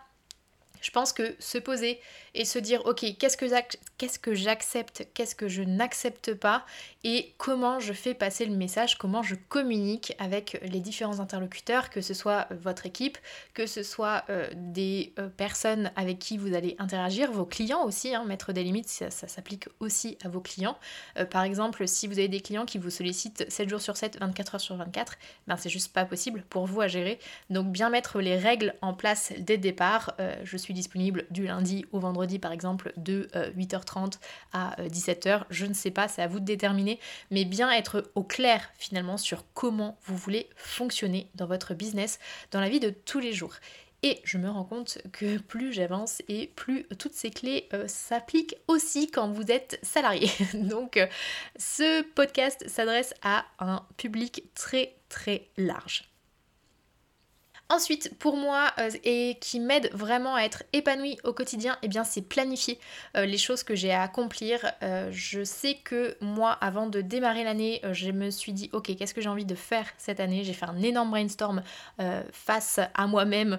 je 0.87 0.93
pense 0.93 1.13
que 1.13 1.35
se 1.41 1.59
poser 1.59 2.01
et 2.35 2.45
se 2.45 2.61
dire 2.61 2.87
ok 2.87 3.05
qu'est-ce 3.19 3.37
que 3.37 3.49
j'accepte, 3.49 5.09
qu'est-ce 5.15 5.35
que 5.35 5.49
je 5.49 5.63
n'accepte 5.63 6.33
pas 6.33 6.65
et 7.03 7.35
comment 7.39 7.79
je 7.79 7.93
fais 7.93 8.15
passer 8.15 8.47
le 8.47 8.57
message, 8.57 8.99
comment 8.99 9.23
je 9.23 9.37
communique 9.49 10.15
avec 10.19 10.61
les 10.63 10.81
différents 10.81 11.21
interlocuteurs, 11.21 11.89
que 11.89 12.01
ce 12.01 12.15
soit 12.15 12.49
votre 12.51 12.85
équipe, 12.85 13.17
que 13.55 13.67
ce 13.67 13.85
soit 13.85 14.25
euh, 14.29 14.49
des 14.55 15.13
euh, 15.21 15.29
personnes 15.29 15.93
avec 15.95 16.19
qui 16.19 16.37
vous 16.37 16.55
allez 16.55 16.75
interagir, 16.81 17.31
vos 17.31 17.47
clients 17.47 17.85
aussi, 17.85 18.13
hein, 18.13 18.25
mettre 18.25 18.53
des 18.53 18.65
limites, 18.65 18.89
ça, 18.89 19.11
s'applique 19.11 19.69
aussi 19.79 20.19
à 20.25 20.29
vos 20.29 20.41
clients. 20.41 20.77
Euh, 21.17 21.25
par 21.25 21.45
exemple, 21.45 21.87
si 21.87 22.09
vous 22.09 22.19
avez 22.19 22.27
des 22.27 22.41
clients 22.41 22.67
qui 22.67 22.79
vous 22.79 22.91
sollicitent 22.91 23.49
7 23.49 23.69
jours 23.69 23.81
sur 23.81 23.97
7, 23.97 24.19
24 24.21 24.57
heures 24.57 24.61
sur 24.61 24.77
24, 24.77 25.17
ben 25.47 25.57
c'est 25.57 25.71
juste 25.71 25.93
pas 25.93 26.05
possible 26.05 26.45
pour 26.51 26.67
vous 26.67 26.81
à 26.81 26.89
gérer. 26.89 27.19
Donc 27.51 27.71
bien 27.71 27.89
mettre 27.89 28.21
les 28.21 28.37
règles 28.37 28.75
en 28.83 28.95
place 28.95 29.33
dès 29.39 29.55
le 29.55 29.63
départ. 29.63 30.17
je 30.43 30.57
suis 30.57 30.75
disponible 30.77 31.27
du 31.31 31.47
lundi 31.47 31.85
au 31.93 31.99
vendredi 31.99 32.39
par 32.39 32.53
exemple 32.53 32.93
de 32.97 33.29
8h30 33.57 34.15
euh, 34.15 34.19
à 34.53 34.77
17h, 34.83 35.29
euh, 35.29 35.45
je 35.51 35.67
ne 35.67 35.75
sais 35.75 35.91
pas, 35.91 36.07
c'est 36.07 36.23
à 36.23 36.29
vous 36.29 36.39
de 36.39 36.45
déterminer, 36.45 37.01
mais 37.31 37.45
bien 37.45 37.71
être 37.73 38.11
au 38.15 38.23
clair 38.23 38.71
finalement 38.79 39.17
sur 39.17 39.45
comment 39.55 39.99
vous 40.05 40.17
voulez 40.17 40.49
fonctionner 40.57 41.29
dans 41.35 41.47
votre 41.47 41.75
business, 41.75 42.19
dans 42.53 42.61
la 42.61 42.69
vie 42.69 42.81
de 42.81 42.91
tous 42.91 43.19
les 43.19 43.33
jours. 43.33 43.55
Et 44.03 44.21
je 44.25 44.37
me 44.39 44.49
rends 44.49 44.65
compte 44.65 44.99
que 45.13 45.39
plus 45.39 45.73
j'avance 45.73 46.23
et 46.29 46.49
plus 46.55 46.85
toutes 46.99 47.15
ces 47.15 47.31
clés 47.31 47.69
euh, 47.73 47.89
s'appliquent 47.89 48.57
aussi 48.69 49.11
quand 49.11 49.31
vous 49.33 49.51
êtes 49.51 49.81
salarié. 49.83 50.31
Donc 50.55 51.01
ce 51.59 52.03
podcast 52.03 52.69
s'adresse 52.69 53.15
à 53.23 53.47
un 53.59 53.85
public 53.97 54.45
très 54.55 54.95
très 55.09 55.49
large. 55.57 56.16
Ensuite, 57.69 58.17
pour 58.21 58.37
moi, 58.37 58.71
euh, 58.79 58.91
et 59.03 59.39
qui 59.41 59.59
m'aide 59.59 59.91
vraiment 59.93 60.37
à 60.37 60.43
être 60.43 60.63
épanouie 60.73 61.19
au 61.25 61.33
quotidien, 61.33 61.77
eh 61.83 61.89
bien 61.89 62.05
c'est 62.05 62.23
planifier 62.23 62.79
euh, 63.17 63.27
les 63.27 63.39
choses 63.39 63.65
que 63.65 63.75
j'ai 63.75 63.93
à 63.93 64.03
accomplir. 64.03 64.71
Euh, 64.85 65.09
je 65.11 65.43
sais 65.43 65.75
que 65.75 66.17
moi, 66.21 66.53
avant 66.53 66.87
de 66.87 67.01
démarrer 67.01 67.43
l'année, 67.43 67.81
je 67.91 68.13
me 68.13 68.31
suis 68.31 68.53
dit, 68.53 68.71
ok, 68.73 68.95
qu'est-ce 68.97 69.15
que 69.15 69.21
j'ai 69.21 69.29
envie 69.29 69.45
de 69.45 69.57
faire 69.57 69.87
cette 69.99 70.21
année? 70.21 70.45
J'ai 70.45 70.53
fait 70.53 70.67
un 70.67 70.81
énorme 70.81 71.11
brainstorm 71.11 71.63
face 72.33 72.79
à 72.95 73.07
moi-même 73.07 73.59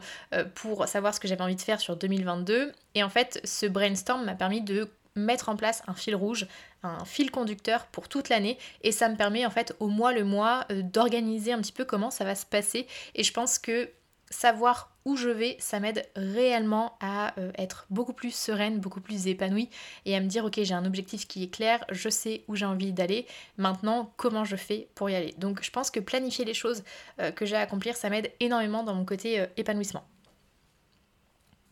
pour 0.56 0.88
savoir 0.88 1.14
ce 1.14 1.20
que 1.20 1.28
j'avais 1.28 1.42
envie 1.42 1.56
de 1.56 1.62
faire 1.62 1.80
sur 1.80 1.96
2022. 1.96 2.72
Et 2.96 3.04
en 3.04 3.10
fait, 3.10 3.42
ce 3.44 3.66
brainstorm 3.66 4.26
m'a 4.26 4.36
permis 4.36 4.62
de 4.62 4.90
mettre 5.16 5.50
en 5.50 5.56
place 5.56 5.84
un 5.88 5.94
fil 5.94 6.16
rouge, 6.16 6.48
un 6.84 7.04
fil 7.04 7.32
conducteur 7.32 7.88
pour 7.88 8.08
toute 8.08 8.30
l'année 8.30 8.58
et 8.84 8.92
ça 8.92 9.10
me 9.10 9.16
permet 9.16 9.46
en 9.46 9.50
fait 9.50 9.76
au 9.80 9.88
mois 9.88 10.14
le 10.14 10.24
mois 10.24 10.66
d'organiser 10.70 11.52
un 11.52 11.60
petit 11.60 11.72
peu 11.72 11.86
comment 11.86 12.12
ça 12.12 12.24
va 12.24 12.36
se 12.36 12.46
passer 12.46 12.88
et 13.16 13.24
je 13.24 13.34
pense 13.34 13.58
que 13.58 13.90
savoir 14.30 14.92
où 15.06 15.16
je 15.16 15.30
vais, 15.30 15.56
ça 15.60 15.80
m'aide 15.80 16.06
réellement 16.16 16.98
à 17.00 17.34
euh, 17.40 17.52
être 17.58 17.86
beaucoup 17.90 18.14
plus 18.14 18.36
sereine, 18.36 18.80
beaucoup 18.80 19.00
plus 19.00 19.28
épanouie 19.28 19.70
et 20.06 20.16
à 20.16 20.20
me 20.20 20.28
dire 20.28 20.44
ok 20.44 20.60
j'ai 20.62 20.74
un 20.74 20.86
objectif 20.86 21.28
qui 21.28 21.44
est 21.44 21.54
clair, 21.54 21.86
je 21.90 22.10
sais 22.10 22.44
où 22.48 22.56
j'ai 22.56 22.66
envie 22.66 22.92
d'aller, 22.92 23.26
maintenant 23.58 24.12
comment 24.18 24.44
je 24.44 24.58
fais 24.58 24.90
pour 24.96 25.10
y 25.10 25.16
aller. 25.16 25.34
Donc 25.38 25.64
je 25.64 25.72
pense 25.72 25.92
que 25.92 26.00
planifier 26.00 26.44
les 26.44 26.54
choses 26.54 26.84
euh, 27.22 27.32
que 27.32 27.46
j'ai 27.46 27.56
à 27.56 27.62
accomplir, 27.62 27.96
ça 27.96 28.10
m'aide 28.10 28.32
énormément 28.40 28.84
dans 28.84 28.94
mon 28.94 29.06
côté 29.06 29.40
euh, 29.40 29.46
épanouissement. 29.56 30.04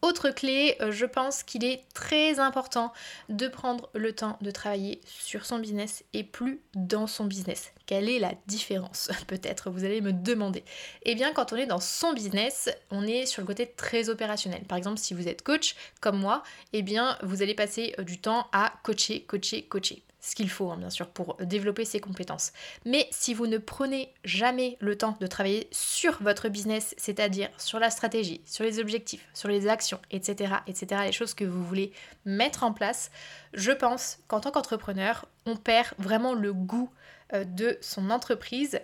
Autre 0.06 0.30
clé, 0.30 0.78
euh, 0.82 0.92
je 0.92 1.08
pense 1.08 1.42
qu'il 1.42 1.66
est 1.66 1.82
très 1.96 2.40
important 2.40 2.94
de 3.28 3.48
prendre 3.48 3.90
le 3.96 4.14
temps 4.14 4.38
de 4.40 4.52
travailler 4.52 5.02
sur 5.04 5.48
son 5.48 5.58
business 5.58 6.04
et 6.14 6.24
plus 6.24 6.62
dans 6.76 7.08
son 7.08 7.26
business. 7.26 7.72
Quelle 7.88 8.08
est 8.08 8.20
la 8.20 8.34
différence 8.46 9.10
Peut-être 9.28 9.72
vous 9.72 9.84
allez 9.84 10.02
me 10.02 10.14
demander. 10.14 10.64
Eh 11.06 11.16
bien, 11.16 11.34
quand 11.34 11.54
on 11.54 11.56
est 11.56 11.66
dans 11.66 11.80
son 11.80 12.14
business, 12.14 12.70
on 12.92 13.08
est 13.08 13.26
sur 13.26 13.42
le 13.42 13.48
côté 13.48 13.66
très 13.66 14.10
opérationnel. 14.10 14.62
Par 14.66 14.78
exemple, 14.78 15.00
si 15.00 15.16
vous 15.16 15.28
êtes 15.28 15.42
coach 15.42 15.76
comme 16.02 16.20
moi, 16.20 16.44
eh 16.72 16.84
bien, 16.84 17.18
vous 17.24 17.42
allez 17.42 17.56
passer 17.56 17.96
euh, 17.98 18.04
du 18.04 18.20
temps 18.20 18.46
à 18.52 18.74
coacher, 18.84 19.22
coacher, 19.22 19.64
coacher 19.64 20.04
ce 20.26 20.34
qu'il 20.34 20.50
faut, 20.50 20.72
hein, 20.72 20.78
bien 20.78 20.90
sûr, 20.90 21.08
pour 21.08 21.36
développer 21.40 21.86
ses 21.86 22.00
compétences. 22.00 22.52
Mais 22.84 23.08
si 23.12 23.36
vous 23.36 23.46
ne 23.46 23.60
prenez 23.60 24.12
jamais 24.24 24.76
le 24.80 24.98
temps 24.98 25.16
de 25.20 25.28
travailler 25.28 25.68
sur 25.72 26.22
votre 26.24 26.50
business, 26.50 26.96
c'est-à-dire 26.98 27.50
sur 27.60 27.78
la 27.78 27.92
stratégie, 27.92 28.42
sur 28.44 28.64
les 28.64 28.80
objectifs, 28.80 29.28
sur 29.36 29.50
les 29.50 29.68
actions, 29.68 30.00
etc., 30.10 30.56
etc., 30.66 31.02
les 31.06 31.12
choses 31.12 31.36
que 31.36 31.46
vous 31.46 31.64
voulez 31.64 31.92
mettre 32.26 32.64
en 32.64 32.74
place, 32.74 33.12
je 33.54 33.72
pense 33.72 34.18
qu'en 34.28 34.40
tant 34.40 34.50
qu'entrepreneur, 34.50 35.26
on 35.46 35.56
perd 35.56 35.90
vraiment 36.00 36.34
le 36.34 36.54
goût 36.54 36.90
euh, 37.34 37.44
de 37.44 37.78
son 37.82 38.10
entreprise 38.10 38.80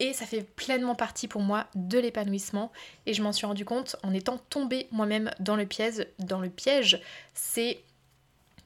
et 0.00 0.12
ça 0.12 0.26
fait 0.26 0.42
pleinement 0.42 0.94
partie 0.94 1.28
pour 1.28 1.40
moi 1.40 1.66
de 1.74 1.98
l'épanouissement. 1.98 2.72
Et 3.06 3.14
je 3.14 3.22
m'en 3.22 3.32
suis 3.32 3.46
rendu 3.46 3.64
compte 3.64 3.96
en 4.02 4.12
étant 4.12 4.36
tombée 4.50 4.88
moi-même 4.90 5.30
dans 5.40 5.56
le 5.56 5.64
piège. 5.64 6.06
Dans 6.18 6.40
le 6.40 6.50
piège, 6.50 7.00
c'est 7.32 7.78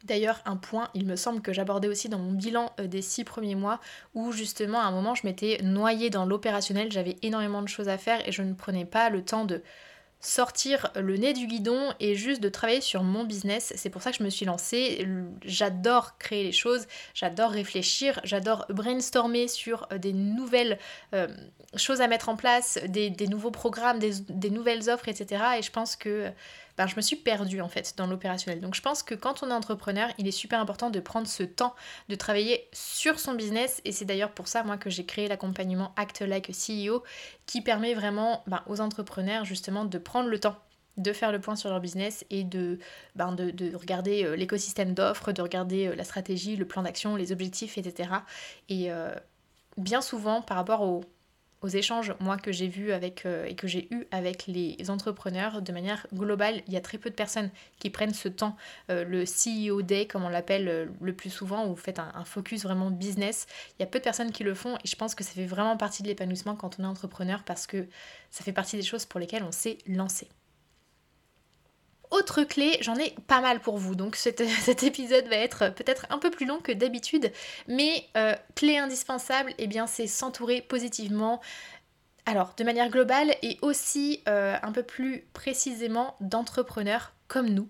D'ailleurs, 0.04 0.40
un 0.44 0.56
point, 0.56 0.88
il 0.94 1.06
me 1.06 1.16
semble 1.16 1.42
que 1.42 1.52
j'abordais 1.52 1.88
aussi 1.88 2.08
dans 2.08 2.18
mon 2.18 2.32
bilan 2.32 2.72
euh, 2.80 2.86
des 2.86 3.02
six 3.02 3.24
premiers 3.24 3.54
mois, 3.54 3.80
où 4.14 4.32
justement 4.32 4.80
à 4.80 4.84
un 4.84 4.90
moment 4.90 5.14
je 5.14 5.26
m'étais 5.26 5.60
noyée 5.62 6.10
dans 6.10 6.24
l'opérationnel, 6.24 6.92
j'avais 6.92 7.16
énormément 7.22 7.62
de 7.62 7.68
choses 7.68 7.88
à 7.88 7.98
faire 7.98 8.26
et 8.26 8.32
je 8.32 8.42
ne 8.42 8.54
prenais 8.54 8.84
pas 8.84 9.10
le 9.10 9.24
temps 9.24 9.44
de 9.44 9.62
sortir 10.20 10.90
le 10.96 11.16
nez 11.16 11.32
du 11.32 11.46
guidon 11.46 11.92
et 12.00 12.16
juste 12.16 12.42
de 12.42 12.48
travailler 12.48 12.80
sur 12.80 13.02
mon 13.02 13.24
business. 13.24 13.72
C'est 13.76 13.90
pour 13.90 14.02
ça 14.02 14.10
que 14.10 14.16
je 14.18 14.24
me 14.24 14.30
suis 14.30 14.46
lancée. 14.46 15.06
J'adore 15.44 16.18
créer 16.18 16.42
les 16.42 16.52
choses, 16.52 16.86
j'adore 17.14 17.50
réfléchir, 17.50 18.20
j'adore 18.24 18.66
brainstormer 18.68 19.46
sur 19.48 19.86
euh, 19.92 19.98
des 19.98 20.12
nouvelles 20.12 20.78
euh, 21.14 21.28
choses 21.76 22.00
à 22.00 22.08
mettre 22.08 22.28
en 22.28 22.36
place, 22.36 22.78
des, 22.88 23.10
nouveaux 23.28 23.50
programmes, 23.50 23.98
des, 23.98 24.12
des, 24.28 24.50
nouvelles 24.50 24.88
offres, 24.90 25.08
etc. 25.08 25.42
Et 25.58 25.62
je 25.62 25.70
pense 25.70 25.96
que 25.96 26.32
ben, 26.78 26.86
je 26.86 26.96
me 26.96 27.00
suis 27.00 27.16
perdue 27.16 27.60
en 27.60 27.68
fait 27.68 27.94
dans 27.96 28.06
l'opérationnel. 28.06 28.60
Donc 28.60 28.74
je 28.74 28.80
pense 28.80 29.02
que 29.02 29.14
quand 29.14 29.42
on 29.42 29.50
est 29.50 29.52
entrepreneur, 29.52 30.08
il 30.16 30.28
est 30.28 30.32
super 30.32 30.60
important 30.60 30.90
de 30.90 31.00
prendre 31.00 31.26
ce 31.26 31.42
temps 31.42 31.74
de 32.08 32.14
travailler 32.14 32.68
sur 32.72 33.18
son 33.18 33.34
business 33.34 33.82
et 33.84 33.92
c'est 33.92 34.04
d'ailleurs 34.04 34.32
pour 34.32 34.48
ça 34.48 34.62
moi 34.62 34.78
que 34.78 34.88
j'ai 34.88 35.04
créé 35.04 35.26
l'accompagnement 35.28 35.92
Act 35.96 36.20
Like 36.20 36.50
CEO 36.50 37.02
qui 37.46 37.60
permet 37.60 37.94
vraiment 37.94 38.44
ben, 38.46 38.62
aux 38.66 38.80
entrepreneurs 38.80 39.44
justement 39.44 39.84
de 39.84 39.98
prendre 39.98 40.28
le 40.28 40.38
temps 40.38 40.56
de 40.96 41.12
faire 41.12 41.32
le 41.32 41.40
point 41.40 41.56
sur 41.56 41.70
leur 41.70 41.80
business 41.80 42.24
et 42.28 42.44
de, 42.44 42.78
ben, 43.14 43.32
de, 43.32 43.74
regarder 43.76 44.24
euh, 44.24 44.34
l'écosystème 44.34 44.94
d'offres, 44.94 45.32
de 45.32 45.42
regarder 45.42 45.86
euh, 45.86 45.94
la 45.94 46.02
stratégie, 46.02 46.56
le 46.56 46.66
plan 46.66 46.82
d'action, 46.82 47.14
les 47.14 47.30
objectifs, 47.30 47.78
etc. 47.78 48.10
Et 48.68 48.90
euh, 48.90 49.14
bien 49.76 50.00
souvent, 50.00 50.42
par 50.42 50.56
rapport 50.56 50.82
aux 50.82 51.04
aux 51.60 51.68
échanges 51.68 52.14
moi 52.20 52.36
que 52.36 52.52
j'ai 52.52 52.68
vu 52.68 52.92
avec 52.92 53.26
euh, 53.26 53.44
et 53.46 53.54
que 53.54 53.66
j'ai 53.66 53.88
eu 53.92 54.06
avec 54.10 54.46
les 54.46 54.76
entrepreneurs 54.90 55.60
de 55.62 55.72
manière 55.72 56.06
globale, 56.14 56.62
il 56.66 56.72
y 56.72 56.76
a 56.76 56.80
très 56.80 56.98
peu 56.98 57.10
de 57.10 57.14
personnes 57.14 57.50
qui 57.78 57.90
prennent 57.90 58.14
ce 58.14 58.28
temps, 58.28 58.56
euh, 58.90 59.04
le 59.04 59.24
CEO 59.24 59.82
Day 59.82 60.06
comme 60.06 60.24
on 60.24 60.28
l'appelle 60.28 60.68
euh, 60.68 60.86
le 61.00 61.12
plus 61.12 61.30
souvent, 61.30 61.66
où 61.66 61.70
vous 61.70 61.76
faites 61.76 61.98
un, 61.98 62.24
focus 62.24 62.62
vraiment 62.62 62.90
business. 62.90 63.46
Il 63.78 63.82
y 63.82 63.84
a 63.84 63.86
peu 63.86 63.98
de 63.98 64.04
personnes 64.04 64.32
qui 64.32 64.44
le 64.44 64.54
font 64.54 64.76
et 64.76 64.88
je 64.88 64.96
pense 64.96 65.14
que 65.14 65.24
ça 65.24 65.32
fait 65.32 65.46
vraiment 65.46 65.76
partie 65.76 66.02
de 66.02 66.08
l'épanouissement 66.08 66.56
quand 66.56 66.78
on 66.78 66.84
est 66.84 66.86
entrepreneur 66.86 67.42
parce 67.44 67.66
que 67.66 67.86
ça 68.30 68.44
fait 68.44 68.52
partie 68.52 68.76
des 68.76 68.82
choses 68.82 69.06
pour 69.06 69.18
lesquelles 69.20 69.44
on 69.44 69.52
s'est 69.52 69.78
lancé. 69.86 70.28
Autre 72.10 72.42
clé, 72.42 72.78
j'en 72.80 72.96
ai 72.96 73.14
pas 73.26 73.40
mal 73.40 73.60
pour 73.60 73.78
vous, 73.78 73.94
donc 73.94 74.16
cet, 74.16 74.40
épisode 74.82 75.26
va 75.26 75.36
être 75.36 75.74
peut-être 75.74 76.06
un 76.10 76.18
peu 76.18 76.30
plus 76.30 76.46
long 76.46 76.58
que 76.58 76.72
d'habitude, 76.72 77.32
mais 77.66 78.04
euh, 78.16 78.34
clé 78.54 78.78
indispensable, 78.78 79.52
eh 79.58 79.66
bien 79.66 79.86
c'est 79.86 80.06
s'entourer 80.06 80.62
positivement, 80.62 81.40
alors 82.26 82.54
de 82.56 82.64
manière 82.64 82.88
globale 82.88 83.34
et 83.42 83.58
aussi 83.62 84.22
euh, 84.28 84.56
un 84.62 84.72
peu 84.72 84.82
plus 84.82 85.26
précisément 85.32 86.16
d'entrepreneurs 86.20 87.12
comme 87.26 87.48
nous. 87.48 87.68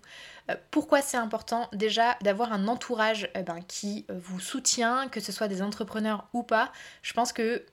Euh, 0.49 0.55
pourquoi 0.71 1.01
c'est 1.01 1.17
important 1.17 1.67
déjà 1.73 2.17
d'avoir 2.21 2.53
un 2.53 2.67
entourage 2.67 3.29
eh 3.35 3.43
ben, 3.43 3.59
qui 3.67 4.05
vous 4.09 4.39
soutient, 4.39 5.09
que 5.09 5.19
ce 5.19 5.31
soit 5.31 5.49
des 5.49 5.61
entrepreneurs 5.61 6.27
ou 6.33 6.43
pas? 6.43 6.71
Je 7.01 7.13
pense 7.13 7.33
que 7.33 7.65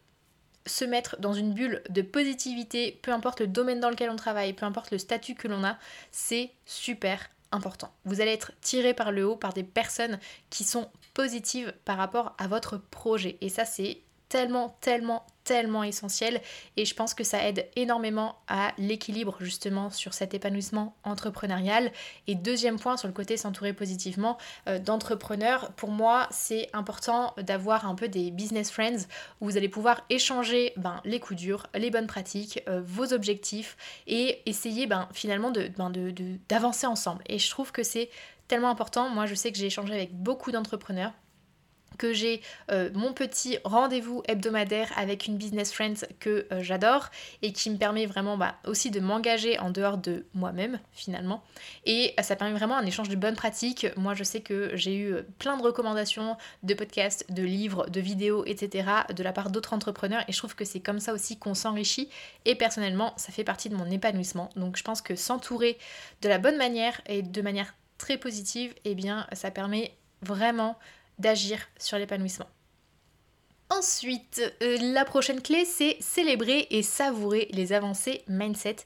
se 0.67 0.85
mettre 0.85 1.19
dans 1.21 1.33
une 1.33 1.55
bulle 1.55 1.83
de 1.89 2.03
positivité, 2.03 2.99
peu 3.03 3.13
importe 3.13 3.41
le 3.41 3.47
domaine 3.47 3.81
dans 3.81 3.91
lequel 3.91 4.11
on 4.11 4.17
travaille, 4.17 4.53
peu 4.53 4.67
importe 4.67 4.91
le 4.91 4.99
statut 4.99 5.35
que 5.35 5.49
l'on 5.49 5.65
a, 5.65 5.79
c'est 6.11 6.51
super 6.65 7.31
important. 7.53 7.93
Vous 8.05 8.21
allez 8.21 8.33
être 8.33 8.53
tiré 8.61 8.93
par 8.93 9.13
le 9.13 9.27
haut 9.27 9.37
par 9.37 9.53
des 9.53 9.63
personnes 9.63 10.19
qui 10.51 10.65
sont 10.65 10.89
positives 11.15 11.73
par 11.85 11.97
rapport 11.97 12.35
à 12.39 12.49
votre 12.49 12.77
projet. 12.77 13.39
Et 13.41 13.49
ça, 13.49 13.65
c'est 13.65 14.01
tellement, 14.37 14.77
tellement, 14.83 15.25
tellement 15.45 15.83
essentiel 15.83 16.43
et 16.77 16.85
je 16.85 16.95
pense 16.95 17.15
que 17.15 17.25
ça 17.25 17.43
aide 17.49 17.67
énormément 17.75 18.37
à 18.49 18.73
l'équilibre 18.77 19.39
justement 19.41 19.89
sur 19.89 20.13
cet 20.13 20.35
épanouissement 20.35 20.95
entrepreneurial. 21.05 21.91
Et 22.27 22.35
deuxième 22.35 22.79
point 22.79 22.99
sur 22.99 23.09
le 23.09 23.15
côté 23.15 23.39
s'entourer 23.39 23.73
positivement 23.73 24.37
euh, 24.69 24.79
d'entrepreneurs, 24.79 25.73
pour 25.73 25.89
moi 25.91 26.29
c'est 26.31 26.69
important 26.75 27.33
d'avoir 27.39 27.89
un 27.89 27.95
peu 27.95 28.09
des 28.09 28.31
business 28.31 28.71
friends 28.71 29.07
où 29.41 29.47
vous 29.47 29.57
allez 29.57 29.71
pouvoir 29.71 30.03
échanger 30.11 30.75
ben, 30.77 31.01
les 31.07 31.19
coups 31.19 31.41
durs, 31.41 31.67
les 31.75 31.91
bonnes 31.91 32.07
pratiques, 32.07 32.63
euh, 32.69 32.83
vos 32.85 33.15
objectifs 33.15 33.79
et 34.07 34.43
essayer 34.45 34.87
ben, 34.87 35.09
finalement 35.15 35.51
ben, 35.51 35.91
d'avancer 36.51 36.87
de, 36.87 36.93
ensemble. 36.93 37.25
Et 37.25 37.39
je 37.39 37.49
trouve 37.49 37.73
que 37.73 37.83
c'est 37.83 38.11
tellement 38.49 38.69
important. 38.69 39.09
Moi 39.09 39.25
je 39.25 39.35
sais 39.35 39.51
que 39.51 39.57
j'ai 39.57 39.67
échangé 39.69 39.95
avec 39.95 40.15
beaucoup 40.15 40.53
d'entrepreneurs 40.53 41.13
que 41.97 42.13
j'ai 42.13 42.41
euh, 42.71 42.91
mon 42.95 43.13
petit 43.13 43.59
rendez-vous 43.65 44.23
hebdomadaire 44.29 44.93
avec 44.97 45.27
une 45.27 45.37
business 45.37 45.73
friend 45.73 46.07
que 46.21 46.47
euh, 46.53 46.63
j'adore 46.63 47.11
et 47.43 47.53
qui 47.53 47.71
me 47.71 47.77
permet 47.77 48.07
vraiment 48.07 48.37
bah, 48.37 48.57
aussi 48.67 48.91
de 48.91 49.01
m'engager 49.01 49.59
en 49.59 49.71
dehors 49.71 49.99
de 49.99 50.27
moi-même 50.35 50.79
finalement. 50.93 51.43
Et 51.85 52.15
euh, 52.19 52.23
ça 52.23 52.37
permet 52.37 52.57
vraiment 52.57 52.77
un 52.77 52.87
échange 52.87 53.09
de 53.09 53.17
bonnes 53.17 53.37
pratiques. 53.37 53.87
Moi 53.97 54.15
je 54.15 54.25
sais 54.25 54.41
que 54.41 54.71
j'ai 54.75 54.97
eu 54.97 55.15
plein 55.39 55.57
de 55.57 55.63
recommandations 55.63 56.37
de 56.63 56.75
podcasts 56.75 57.31
de 57.33 57.43
livres 57.43 57.89
de 57.89 58.01
vidéos 58.01 58.45
etc 58.45 58.89
de 59.15 59.23
la 59.23 59.33
part 59.33 59.51
d'autres 59.51 59.73
entrepreneurs 59.73 60.23
et 60.29 60.33
je 60.33 60.39
trouve 60.39 60.55
que 60.55 60.65
c'est 60.65 60.81
comme 60.81 61.01
ça 61.01 61.13
aussi 61.13 61.39
qu'on 61.39 61.55
s'enrichit. 61.55 62.09
Et 62.45 62.55
personnellement 62.55 63.13
ça 63.17 63.33
fait 63.33 63.45
partie 63.45 63.69
de 63.69 63.77
mon 63.77 63.91
épanouissement. 63.91 64.51
Donc 64.57 64.77
je 64.77 64.83
pense 64.83 65.03
que 65.03 65.17
s'entourer 65.17 65.79
de 66.23 66.29
la 66.29 66.39
bonne 66.39 66.57
manière 66.57 67.01
et 67.07 67.23
de 67.23 67.43
manière 67.43 67.75
très 67.99 68.19
positive 68.19 68.75
eh 68.85 68.95
bien 68.95 69.27
ça 69.33 69.51
permet 69.51 69.93
vraiment 70.23 70.77
d'agir 71.19 71.59
sur 71.79 71.99
l'épanouissement. 71.99 72.49
Ensuite, 73.69 74.43
euh, 74.63 74.79
la 74.81 75.05
prochaine 75.05 75.43
clé, 75.43 75.65
c'est 75.65 75.97
célébrer 76.01 76.69
et 76.71 76.83
savourer 76.83 77.49
les 77.51 77.73
avancées 77.73 78.23
mindset 78.29 78.77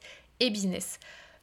et 0.41 0.51
business. 0.51 0.99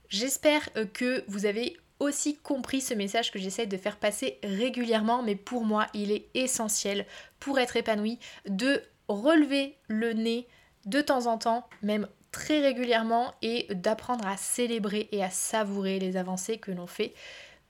J'espère 0.09 0.67
euh, 0.75 0.85
que 0.85 1.23
vous 1.27 1.45
avez 1.45 1.77
aussi 1.99 2.37
compris 2.37 2.81
ce 2.81 2.93
message 2.93 3.31
que 3.31 3.39
j'essaie 3.39 3.67
de 3.67 3.77
faire 3.77 3.97
passer 3.97 4.39
régulièrement, 4.43 5.23
mais 5.23 5.35
pour 5.35 5.65
moi, 5.65 5.87
il 5.93 6.11
est 6.11 6.29
essentiel 6.33 7.05
pour 7.39 7.59
être 7.59 7.75
épanoui 7.75 8.19
de 8.47 8.81
relever 9.07 9.77
le 9.87 10.13
nez 10.13 10.47
de 10.85 11.01
temps 11.01 11.27
en 11.27 11.37
temps, 11.37 11.67
même 11.81 12.07
très 12.31 12.59
régulièrement, 12.59 13.33
et 13.41 13.67
d'apprendre 13.73 14.27
à 14.27 14.37
célébrer 14.37 15.09
et 15.11 15.23
à 15.23 15.29
savourer 15.29 15.99
les 15.99 16.17
avancées 16.17 16.57
que 16.57 16.71
l'on 16.71 16.87
fait, 16.87 17.13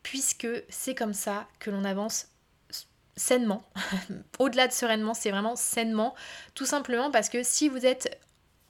puisque 0.04 0.48
c'est 0.70 0.96
comme 0.96 1.14
ça 1.14 1.48
que 1.60 1.72
l'on 1.72 1.84
avance 1.84 2.28
sainement. 3.18 3.64
Au-delà 4.40 4.68
de 4.68 4.74
sereinement, 4.74 5.14
c'est 5.14 5.32
vraiment 5.32 5.58
sainement. 5.58 6.16
Tout 6.54 6.66
simplement 6.66 7.12
parce 7.12 7.28
que 7.28 7.44
si 7.44 7.68
vous 7.68 7.86
êtes 7.86 8.20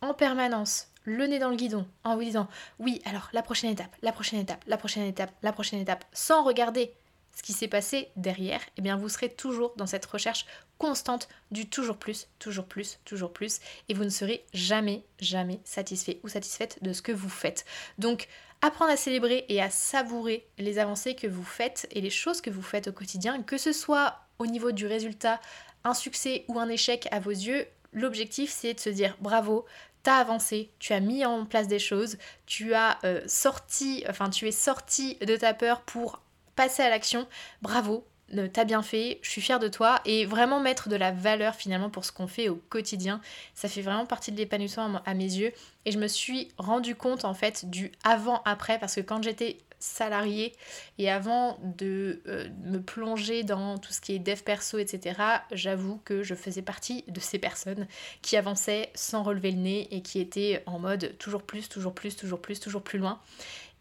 en 0.01 0.13
permanence 0.13 0.87
le 1.03 1.25
nez 1.25 1.39
dans 1.39 1.49
le 1.49 1.55
guidon 1.55 1.87
en 2.03 2.15
vous 2.15 2.23
disant 2.23 2.47
oui, 2.79 3.01
alors 3.05 3.29
la 3.31 3.41
prochaine 3.41 3.69
étape, 3.69 3.95
la 4.01 4.11
prochaine 4.11 4.39
étape, 4.39 4.63
la 4.67 4.77
prochaine 4.77 5.05
étape, 5.05 5.31
la 5.41 5.53
prochaine 5.53 5.79
étape, 5.79 6.03
sans 6.11 6.43
regarder 6.43 6.93
ce 7.33 7.43
qui 7.43 7.53
s'est 7.53 7.67
passé 7.67 8.09
derrière, 8.15 8.61
eh 8.77 8.81
bien 8.81 8.97
vous 8.97 9.09
serez 9.09 9.29
toujours 9.29 9.73
dans 9.77 9.85
cette 9.85 10.05
recherche 10.05 10.45
constante 10.77 11.29
du 11.51 11.69
toujours 11.69 11.97
plus, 11.97 12.27
toujours 12.39 12.65
plus, 12.65 12.99
toujours 13.05 13.31
plus, 13.31 13.59
et 13.87 13.93
vous 13.93 14.03
ne 14.03 14.09
serez 14.09 14.43
jamais, 14.53 15.05
jamais 15.19 15.61
satisfait 15.63 16.19
ou 16.23 16.29
satisfaite 16.29 16.79
de 16.81 16.93
ce 16.93 17.01
que 17.01 17.11
vous 17.11 17.29
faites. 17.29 17.63
Donc 17.99 18.27
apprendre 18.61 18.91
à 18.91 18.97
célébrer 18.97 19.45
et 19.49 19.61
à 19.61 19.69
savourer 19.69 20.47
les 20.57 20.79
avancées 20.79 21.15
que 21.15 21.27
vous 21.27 21.43
faites 21.43 21.87
et 21.91 22.01
les 22.01 22.09
choses 22.09 22.41
que 22.41 22.49
vous 22.49 22.61
faites 22.61 22.87
au 22.87 22.91
quotidien, 22.91 23.43
que 23.43 23.57
ce 23.57 23.71
soit 23.71 24.26
au 24.39 24.45
niveau 24.45 24.71
du 24.71 24.85
résultat, 24.85 25.39
un 25.83 25.93
succès 25.93 26.45
ou 26.47 26.59
un 26.59 26.69
échec 26.69 27.07
à 27.11 27.19
vos 27.19 27.31
yeux, 27.31 27.65
l'objectif 27.93 28.51
c'est 28.51 28.73
de 28.73 28.79
se 28.79 28.89
dire 28.89 29.17
bravo, 29.21 29.65
t'as 30.03 30.17
avancé, 30.17 30.69
tu 30.79 30.93
as 30.93 30.99
mis 30.99 31.25
en 31.25 31.45
place 31.45 31.67
des 31.67 31.79
choses, 31.79 32.17
tu 32.45 32.73
as 32.73 32.97
euh, 33.03 33.21
sorti, 33.27 34.03
enfin 34.09 34.29
tu 34.29 34.47
es 34.47 34.51
sorti 34.51 35.15
de 35.15 35.35
ta 35.35 35.53
peur 35.53 35.81
pour 35.81 36.21
passer 36.55 36.81
à 36.81 36.89
l'action, 36.89 37.27
bravo, 37.61 38.05
euh, 38.35 38.49
t'as 38.51 38.65
bien 38.65 38.81
fait, 38.81 39.19
je 39.21 39.29
suis 39.29 39.41
fière 39.41 39.59
de 39.59 39.67
toi 39.67 40.01
et 40.05 40.25
vraiment 40.25 40.59
mettre 40.59 40.89
de 40.89 40.95
la 40.95 41.11
valeur 41.11 41.55
finalement 41.55 41.89
pour 41.89 42.03
ce 42.03 42.11
qu'on 42.11 42.27
fait 42.27 42.49
au 42.49 42.55
quotidien. 42.55 43.21
Ça 43.53 43.69
fait 43.69 43.81
vraiment 43.81 44.05
partie 44.05 44.31
de 44.31 44.37
l'épanouissement 44.37 45.01
à 45.05 45.13
mes 45.13 45.23
yeux 45.23 45.53
et 45.85 45.91
je 45.91 45.97
me 45.97 46.07
suis 46.07 46.49
rendu 46.57 46.95
compte 46.95 47.23
en 47.23 47.33
fait 47.33 47.69
du 47.69 47.91
avant-après 48.03 48.79
parce 48.79 48.95
que 48.95 49.01
quand 49.01 49.23
j'étais 49.23 49.57
salarié 49.79 50.53
et 50.97 51.09
avant 51.09 51.59
de 51.77 52.21
euh, 52.27 52.49
me 52.63 52.79
plonger 52.79 53.43
dans 53.43 53.77
tout 53.77 53.93
ce 53.93 54.01
qui 54.01 54.13
est 54.13 54.19
dev 54.19 54.41
perso, 54.41 54.77
etc., 54.77 55.19
j'avoue 55.51 55.99
que 56.05 56.23
je 56.23 56.35
faisais 56.35 56.61
partie 56.61 57.03
de 57.07 57.19
ces 57.19 57.39
personnes 57.39 57.87
qui 58.21 58.37
avançaient 58.37 58.91
sans 58.95 59.23
relever 59.23 59.51
le 59.51 59.59
nez 59.59 59.87
et 59.91 60.01
qui 60.01 60.19
étaient 60.19 60.63
en 60.65 60.79
mode 60.79 61.15
toujours 61.17 61.43
plus, 61.43 61.69
toujours 61.69 61.93
plus, 61.93 62.15
toujours 62.15 62.41
plus, 62.41 62.59
toujours 62.59 62.81
plus 62.81 62.99
loin. 62.99 63.19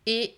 Et 0.07 0.37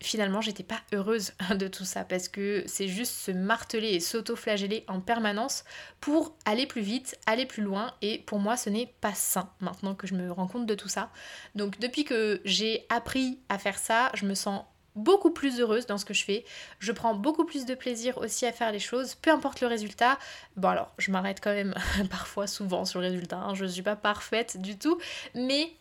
finalement 0.00 0.40
j'étais 0.40 0.62
pas 0.62 0.80
heureuse 0.92 1.32
de 1.54 1.68
tout 1.68 1.84
ça 1.84 2.04
parce 2.04 2.28
que 2.28 2.64
c'est 2.66 2.88
juste 2.88 3.12
se 3.12 3.30
marteler 3.30 3.90
et 3.90 4.00
s'auto-flageller 4.00 4.84
en 4.88 5.00
permanence 5.00 5.64
pour 6.00 6.36
aller 6.44 6.66
plus 6.66 6.82
vite, 6.82 7.18
aller 7.26 7.46
plus 7.46 7.62
loin 7.62 7.92
et 8.02 8.18
pour 8.18 8.38
moi 8.38 8.56
ce 8.56 8.70
n'est 8.70 8.92
pas 9.00 9.14
sain 9.14 9.50
maintenant 9.60 9.94
que 9.94 10.06
je 10.06 10.14
me 10.14 10.30
rends 10.30 10.48
compte 10.48 10.66
de 10.66 10.74
tout 10.74 10.88
ça. 10.88 11.10
Donc 11.54 11.78
depuis 11.78 12.04
que 12.04 12.40
j'ai 12.44 12.86
appris 12.88 13.38
à 13.48 13.58
faire 13.58 13.78
ça, 13.78 14.10
je 14.14 14.26
me 14.26 14.34
sens 14.34 14.64
beaucoup 14.98 15.30
plus 15.30 15.60
heureuse 15.60 15.86
dans 15.86 15.96
ce 15.96 16.04
que 16.04 16.12
je 16.12 16.24
fais. 16.24 16.44
Je 16.80 16.92
prends 16.92 17.14
beaucoup 17.14 17.44
plus 17.44 17.64
de 17.64 17.74
plaisir 17.74 18.18
aussi 18.18 18.46
à 18.46 18.52
faire 18.52 18.72
les 18.72 18.78
choses, 18.78 19.14
peu 19.14 19.30
importe 19.30 19.60
le 19.60 19.68
résultat. 19.68 20.18
Bon 20.56 20.68
alors, 20.68 20.92
je 20.98 21.10
m'arrête 21.10 21.40
quand 21.40 21.52
même 21.52 21.74
parfois 22.10 22.46
souvent 22.46 22.84
sur 22.84 23.00
le 23.00 23.06
résultat, 23.06 23.38
hein. 23.38 23.54
je 23.54 23.64
ne 23.64 23.70
suis 23.70 23.82
pas 23.82 23.96
parfaite 23.96 24.60
du 24.60 24.76
tout, 24.76 24.98
mais 25.34 25.72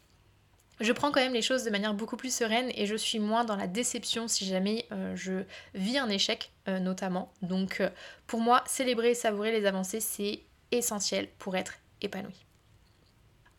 je 0.79 0.91
prends 0.91 1.11
quand 1.11 1.21
même 1.21 1.33
les 1.33 1.41
choses 1.41 1.63
de 1.63 1.69
manière 1.69 1.93
beaucoup 1.93 2.17
plus 2.17 2.33
sereine 2.33 2.71
et 2.75 2.85
je 2.85 2.95
suis 2.95 3.19
moins 3.19 3.43
dans 3.43 3.55
la 3.55 3.67
déception 3.67 4.27
si 4.27 4.45
jamais 4.45 4.85
euh, 4.91 5.15
je 5.15 5.43
vis 5.73 5.97
un 5.97 6.09
échec 6.09 6.51
euh, 6.67 6.79
notamment. 6.79 7.31
Donc 7.41 7.81
euh, 7.81 7.89
pour 8.27 8.41
moi, 8.41 8.63
célébrer 8.67 9.11
et 9.11 9.15
savourer 9.15 9.51
les 9.51 9.65
avancées, 9.65 9.99
c'est 9.99 10.41
essentiel 10.71 11.27
pour 11.39 11.55
être 11.55 11.75
épanoui. 12.01 12.45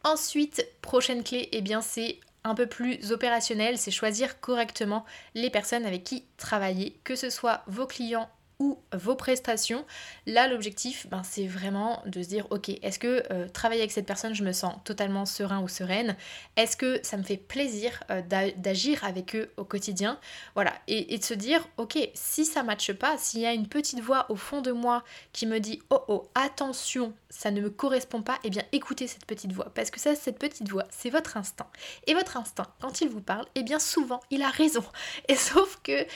Ensuite, 0.04 0.64
prochaine 0.80 1.24
clé, 1.24 1.48
eh 1.52 1.60
bien 1.60 1.80
c'est 1.80 2.20
un 2.44 2.54
peu 2.54 2.66
plus 2.66 3.10
opérationnel, 3.10 3.78
c'est 3.78 3.90
choisir 3.90 4.40
correctement 4.40 5.04
les 5.34 5.50
personnes 5.50 5.84
avec 5.84 6.04
qui 6.04 6.24
travailler, 6.36 6.98
que 7.02 7.16
ce 7.16 7.30
soit 7.30 7.62
vos 7.66 7.86
clients 7.86 8.30
ou 8.58 8.78
vos 8.92 9.14
prestations. 9.14 9.84
Là, 10.26 10.48
l'objectif, 10.48 11.06
ben, 11.08 11.22
c'est 11.22 11.46
vraiment 11.46 12.02
de 12.06 12.22
se 12.22 12.28
dire, 12.28 12.46
ok, 12.50 12.70
est-ce 12.82 12.98
que 12.98 13.22
euh, 13.30 13.48
travailler 13.48 13.82
avec 13.82 13.92
cette 13.92 14.06
personne, 14.06 14.34
je 14.34 14.42
me 14.42 14.52
sens 14.52 14.74
totalement 14.84 15.26
serein 15.26 15.60
ou 15.60 15.68
sereine? 15.68 16.16
Est-ce 16.56 16.76
que 16.76 16.98
ça 17.02 17.16
me 17.16 17.22
fait 17.22 17.36
plaisir 17.36 18.02
euh, 18.10 18.22
d'agir 18.56 19.04
avec 19.04 19.36
eux 19.36 19.52
au 19.56 19.64
quotidien? 19.64 20.18
Voilà, 20.54 20.72
et, 20.88 21.16
de 21.16 21.24
se 21.24 21.34
dire, 21.34 21.66
ok, 21.76 21.98
si 22.14 22.44
ça 22.44 22.62
ne 22.62 22.66
matche 22.66 22.92
pas, 22.92 23.16
s'il 23.16 23.40
y 23.40 23.46
a 23.46 23.52
une 23.52 23.68
petite 23.68 24.00
voix 24.00 24.26
au 24.28 24.36
fond 24.36 24.60
de 24.60 24.72
moi 24.72 25.04
qui 25.32 25.46
me 25.46 25.60
dit, 25.60 25.80
oh 25.90 26.02
oh, 26.08 26.28
attention, 26.34 27.12
ça 27.30 27.50
ne 27.50 27.60
me 27.60 27.70
correspond 27.70 28.22
pas, 28.22 28.38
eh 28.42 28.50
bien 28.50 28.62
écoutez 28.72 29.06
cette 29.06 29.26
petite 29.26 29.52
voix, 29.52 29.70
parce 29.74 29.90
que 29.90 30.00
ça, 30.00 30.14
cette 30.14 30.38
petite 30.38 30.68
voix, 30.68 30.84
c'est 30.90 31.10
votre 31.10 31.36
instinct. 31.36 31.70
Et 32.06 32.14
votre 32.14 32.36
instinct, 32.36 32.66
quand 32.80 33.00
il 33.00 33.08
vous 33.08 33.20
parle, 33.20 33.46
eh 33.54 33.62
bien 33.62 33.78
souvent, 33.78 34.20
il 34.30 34.42
a 34.42 34.50
raison. 34.50 34.84
Et 35.28 35.36
sauf 35.36 35.78
que 35.82 36.06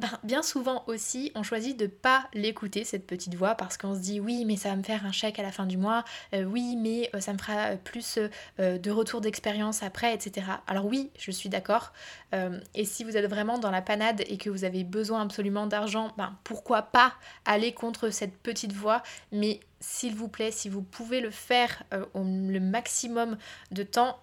ben, 0.00 0.08
bien 0.22 0.42
souvent 0.42 0.82
aussi, 0.86 1.30
on 1.34 1.42
choisit 1.42 1.78
de 1.78 1.86
pas 1.86 2.26
l'écouter, 2.32 2.84
cette 2.84 3.06
petite 3.06 3.34
voix, 3.34 3.54
parce 3.54 3.76
qu'on 3.76 3.94
se 3.94 4.00
dit 4.00 4.18
oui, 4.18 4.46
mais 4.46 4.56
ça 4.56 4.70
va 4.70 4.76
me 4.76 4.82
faire 4.82 5.04
un 5.04 5.12
chèque 5.12 5.38
à 5.38 5.42
la 5.42 5.52
fin 5.52 5.66
du 5.66 5.76
mois, 5.76 6.04
euh, 6.32 6.44
oui, 6.44 6.74
mais 6.76 7.10
euh, 7.14 7.20
ça 7.20 7.34
me 7.34 7.38
fera 7.38 7.76
plus 7.76 8.18
euh, 8.58 8.78
de 8.78 8.90
retour 8.90 9.20
d'expérience 9.20 9.82
après, 9.82 10.14
etc. 10.14 10.46
Alors 10.66 10.86
oui, 10.86 11.10
je 11.18 11.30
suis 11.30 11.50
d'accord. 11.50 11.92
et 12.74 12.84
si 12.84 13.04
vous 13.04 13.16
êtes 13.16 13.28
vraiment 13.28 13.58
dans 13.58 13.70
la 13.70 13.82
panade 13.82 14.22
et 14.26 14.38
que 14.38 14.48
vous 14.48 14.64
avez 14.64 14.84
besoin 14.84 15.20
absolument 15.20 15.66
d'argent, 15.66 16.12
ben, 16.16 16.34
pourquoi 16.44 16.82
pas 16.82 17.12
aller 17.44 17.72
contre 17.72 18.08
cette 18.10 18.36
petite 18.38 18.72
voix, 18.72 19.02
mais 19.32 19.60
s'il 19.80 20.14
vous 20.14 20.28
plaît, 20.28 20.50
si 20.50 20.68
vous 20.68 20.82
pouvez 20.82 21.20
le 21.20 21.30
faire 21.30 21.82
le 22.14 22.58
maximum 22.58 23.36
de 23.70 23.82
temps, 23.82 24.18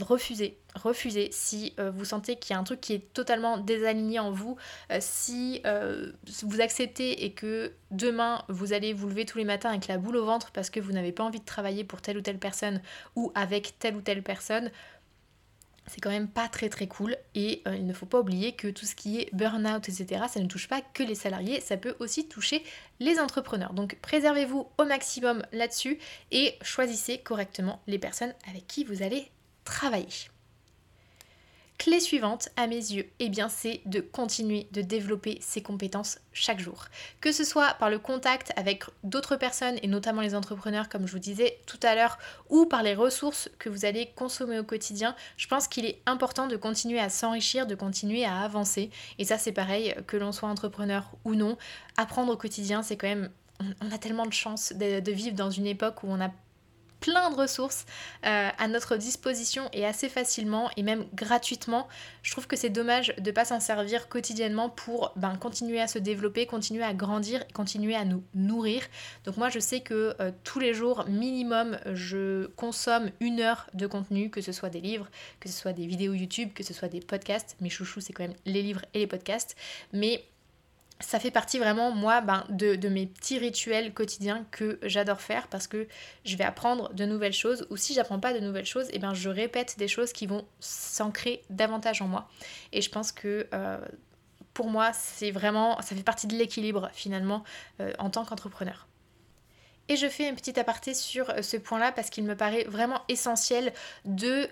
refusez, 0.00 0.58
refusez 0.74 1.28
si 1.32 1.74
euh, 1.78 1.90
vous 1.90 2.04
sentez 2.04 2.36
qu'il 2.36 2.54
y 2.54 2.56
a 2.56 2.60
un 2.60 2.64
truc 2.64 2.80
qui 2.80 2.94
est 2.94 3.12
totalement 3.12 3.58
désaligné 3.58 4.18
en 4.18 4.30
vous, 4.30 4.56
euh, 4.90 4.98
si 5.00 5.60
euh, 5.66 6.12
vous 6.42 6.60
acceptez 6.60 7.24
et 7.24 7.32
que 7.32 7.72
demain 7.90 8.44
vous 8.48 8.72
allez 8.72 8.92
vous 8.92 9.08
lever 9.08 9.24
tous 9.24 9.38
les 9.38 9.44
matins 9.44 9.70
avec 9.70 9.88
la 9.88 9.98
boule 9.98 10.16
au 10.16 10.24
ventre 10.24 10.50
parce 10.52 10.70
que 10.70 10.80
vous 10.80 10.92
n'avez 10.92 11.12
pas 11.12 11.24
envie 11.24 11.40
de 11.40 11.44
travailler 11.44 11.84
pour 11.84 12.00
telle 12.00 12.16
ou 12.16 12.20
telle 12.20 12.38
personne 12.38 12.80
ou 13.16 13.32
avec 13.34 13.78
telle 13.78 13.96
ou 13.96 14.00
telle 14.00 14.22
personne, 14.22 14.70
c'est 15.88 16.00
quand 16.00 16.10
même 16.10 16.28
pas 16.28 16.48
très 16.48 16.68
très 16.68 16.86
cool 16.86 17.16
et 17.34 17.64
il 17.66 17.84
ne 17.84 17.92
faut 17.92 18.06
pas 18.06 18.20
oublier 18.20 18.52
que 18.52 18.68
tout 18.68 18.86
ce 18.86 18.94
qui 18.94 19.18
est 19.18 19.34
burn-out, 19.34 19.88
etc., 19.88 20.26
ça 20.28 20.38
ne 20.38 20.46
touche 20.46 20.68
pas 20.68 20.80
que 20.80 21.02
les 21.02 21.16
salariés, 21.16 21.60
ça 21.60 21.76
peut 21.76 21.96
aussi 21.98 22.28
toucher 22.28 22.62
les 23.00 23.18
entrepreneurs. 23.18 23.72
Donc 23.72 23.98
préservez-vous 24.00 24.68
au 24.78 24.84
maximum 24.84 25.44
là-dessus 25.50 25.98
et 26.30 26.54
choisissez 26.62 27.18
correctement 27.18 27.82
les 27.88 27.98
personnes 27.98 28.32
avec 28.48 28.68
qui 28.68 28.84
vous 28.84 29.02
allez 29.02 29.28
travailler. 29.64 30.28
Clé 31.82 31.98
suivante, 31.98 32.48
à 32.56 32.68
mes 32.68 32.76
yeux, 32.76 33.10
eh 33.18 33.28
bien, 33.28 33.48
c'est 33.48 33.80
de 33.86 34.00
continuer 34.00 34.68
de 34.70 34.82
développer 34.82 35.38
ses 35.40 35.62
compétences 35.62 36.20
chaque 36.32 36.60
jour. 36.60 36.84
Que 37.20 37.32
ce 37.32 37.42
soit 37.42 37.74
par 37.74 37.90
le 37.90 37.98
contact 37.98 38.52
avec 38.54 38.84
d'autres 39.02 39.34
personnes 39.34 39.80
et 39.82 39.88
notamment 39.88 40.20
les 40.20 40.36
entrepreneurs, 40.36 40.88
comme 40.88 41.08
je 41.08 41.12
vous 41.12 41.18
disais 41.18 41.58
tout 41.66 41.80
à 41.82 41.96
l'heure, 41.96 42.18
ou 42.50 42.66
par 42.66 42.84
les 42.84 42.94
ressources 42.94 43.50
que 43.58 43.68
vous 43.68 43.84
allez 43.84 44.12
consommer 44.14 44.60
au 44.60 44.62
quotidien, 44.62 45.16
je 45.36 45.48
pense 45.48 45.66
qu'il 45.66 45.84
est 45.84 46.00
important 46.06 46.46
de 46.46 46.56
continuer 46.56 47.00
à 47.00 47.08
s'enrichir, 47.08 47.66
de 47.66 47.74
continuer 47.74 48.24
à 48.24 48.42
avancer. 48.42 48.90
Et 49.18 49.24
ça, 49.24 49.36
c'est 49.36 49.50
pareil, 49.50 49.92
que 50.06 50.16
l'on 50.16 50.30
soit 50.30 50.48
entrepreneur 50.48 51.10
ou 51.24 51.34
non. 51.34 51.58
Apprendre 51.96 52.32
au 52.32 52.36
quotidien, 52.36 52.84
c'est 52.84 52.96
quand 52.96 53.08
même 53.08 53.28
on 53.80 53.90
a 53.90 53.98
tellement 53.98 54.26
de 54.26 54.32
chance 54.32 54.72
de, 54.72 55.00
de, 55.00 55.12
vivre 55.12 55.34
dans 55.34 55.50
une 55.50 55.66
époque 55.66 56.02
où 56.04 56.08
on 56.08 56.20
a 56.20 56.30
plein 57.02 57.30
de 57.30 57.36
ressources 57.36 57.84
euh, 58.24 58.48
à 58.56 58.68
notre 58.68 58.96
disposition 58.96 59.68
et 59.72 59.84
assez 59.84 60.08
facilement 60.08 60.70
et 60.76 60.82
même 60.82 61.04
gratuitement. 61.14 61.88
Je 62.22 62.30
trouve 62.30 62.46
que 62.46 62.56
c'est 62.56 62.70
dommage 62.70 63.12
de 63.18 63.30
ne 63.30 63.34
pas 63.34 63.44
s'en 63.44 63.60
servir 63.60 64.08
quotidiennement 64.08 64.70
pour 64.70 65.12
ben, 65.16 65.36
continuer 65.36 65.80
à 65.80 65.88
se 65.88 65.98
développer, 65.98 66.46
continuer 66.46 66.84
à 66.84 66.94
grandir, 66.94 67.46
continuer 67.48 67.96
à 67.96 68.04
nous 68.04 68.22
nourrir. 68.34 68.82
Donc 69.24 69.36
moi 69.36 69.50
je 69.50 69.58
sais 69.58 69.80
que 69.80 70.14
euh, 70.20 70.30
tous 70.44 70.60
les 70.60 70.72
jours 70.72 71.04
minimum 71.08 71.76
je 71.92 72.46
consomme 72.56 73.10
une 73.20 73.40
heure 73.40 73.66
de 73.74 73.86
contenu, 73.86 74.30
que 74.30 74.40
ce 74.40 74.52
soit 74.52 74.70
des 74.70 74.80
livres, 74.80 75.08
que 75.40 75.48
ce 75.48 75.60
soit 75.60 75.72
des 75.72 75.86
vidéos 75.86 76.14
YouTube, 76.14 76.50
que 76.54 76.62
ce 76.62 76.72
soit 76.72 76.88
des 76.88 77.00
podcasts. 77.00 77.56
Mes 77.60 77.68
chouchous 77.68 78.00
c'est 78.00 78.12
quand 78.12 78.24
même 78.24 78.36
les 78.46 78.62
livres 78.62 78.82
et 78.94 79.00
les 79.00 79.06
podcasts. 79.08 79.56
Mais 79.92 80.24
ça 81.02 81.20
fait 81.20 81.30
partie 81.30 81.58
vraiment, 81.58 81.90
moi, 81.90 82.20
ben, 82.20 82.44
de, 82.48 82.88
mes 82.88 83.06
petits 83.06 83.38
rituels 83.38 83.92
quotidiens 83.92 84.46
que 84.50 84.78
j'adore 84.82 85.20
faire 85.20 85.48
parce 85.48 85.66
que 85.66 85.86
je 86.24 86.36
vais 86.36 86.44
apprendre 86.44 86.92
de 86.94 87.04
nouvelles 87.04 87.32
choses 87.32 87.66
ou 87.70 87.76
si 87.76 87.94
j'apprends 87.94 88.20
pas 88.20 88.32
de 88.32 88.38
nouvelles 88.38 88.66
choses, 88.66 88.88
et 88.88 88.94
eh 88.94 88.98
ben, 88.98 89.14
je 89.14 89.28
répète 89.28 89.78
des 89.78 89.88
choses 89.88 90.12
qui 90.12 90.26
vont 90.26 90.46
s'ancrer 90.60 91.42
davantage 91.50 92.02
en 92.02 92.08
moi. 92.08 92.28
Et 92.72 92.80
je 92.80 92.90
pense 92.90 93.12
que 93.12 93.46
euh, 93.52 93.78
pour 94.54 94.68
moi, 94.68 94.92
c'est 94.92 95.30
vraiment, 95.30 95.80
ça 95.82 95.94
fait 95.94 96.02
partie 96.02 96.26
de 96.26 96.36
l'équilibre 96.36 96.90
finalement 96.92 97.44
euh, 97.80 97.92
en 97.98 98.10
tant 98.10 98.24
qu'entrepreneur. 98.24 98.86
Et 99.88 99.96
je 99.96 100.06
fais 100.06 100.28
un 100.28 100.34
petit 100.34 100.58
aparté 100.58 100.94
sur 100.94 101.30
euh, 101.30 101.42
ce 101.42 101.56
point-là 101.56 101.92
parce 101.92 102.10
qu'il 102.10 102.24
me 102.24 102.36
paraît 102.36 102.64
vraiment 102.64 103.02
essentiel 103.08 103.72
de 104.04 104.48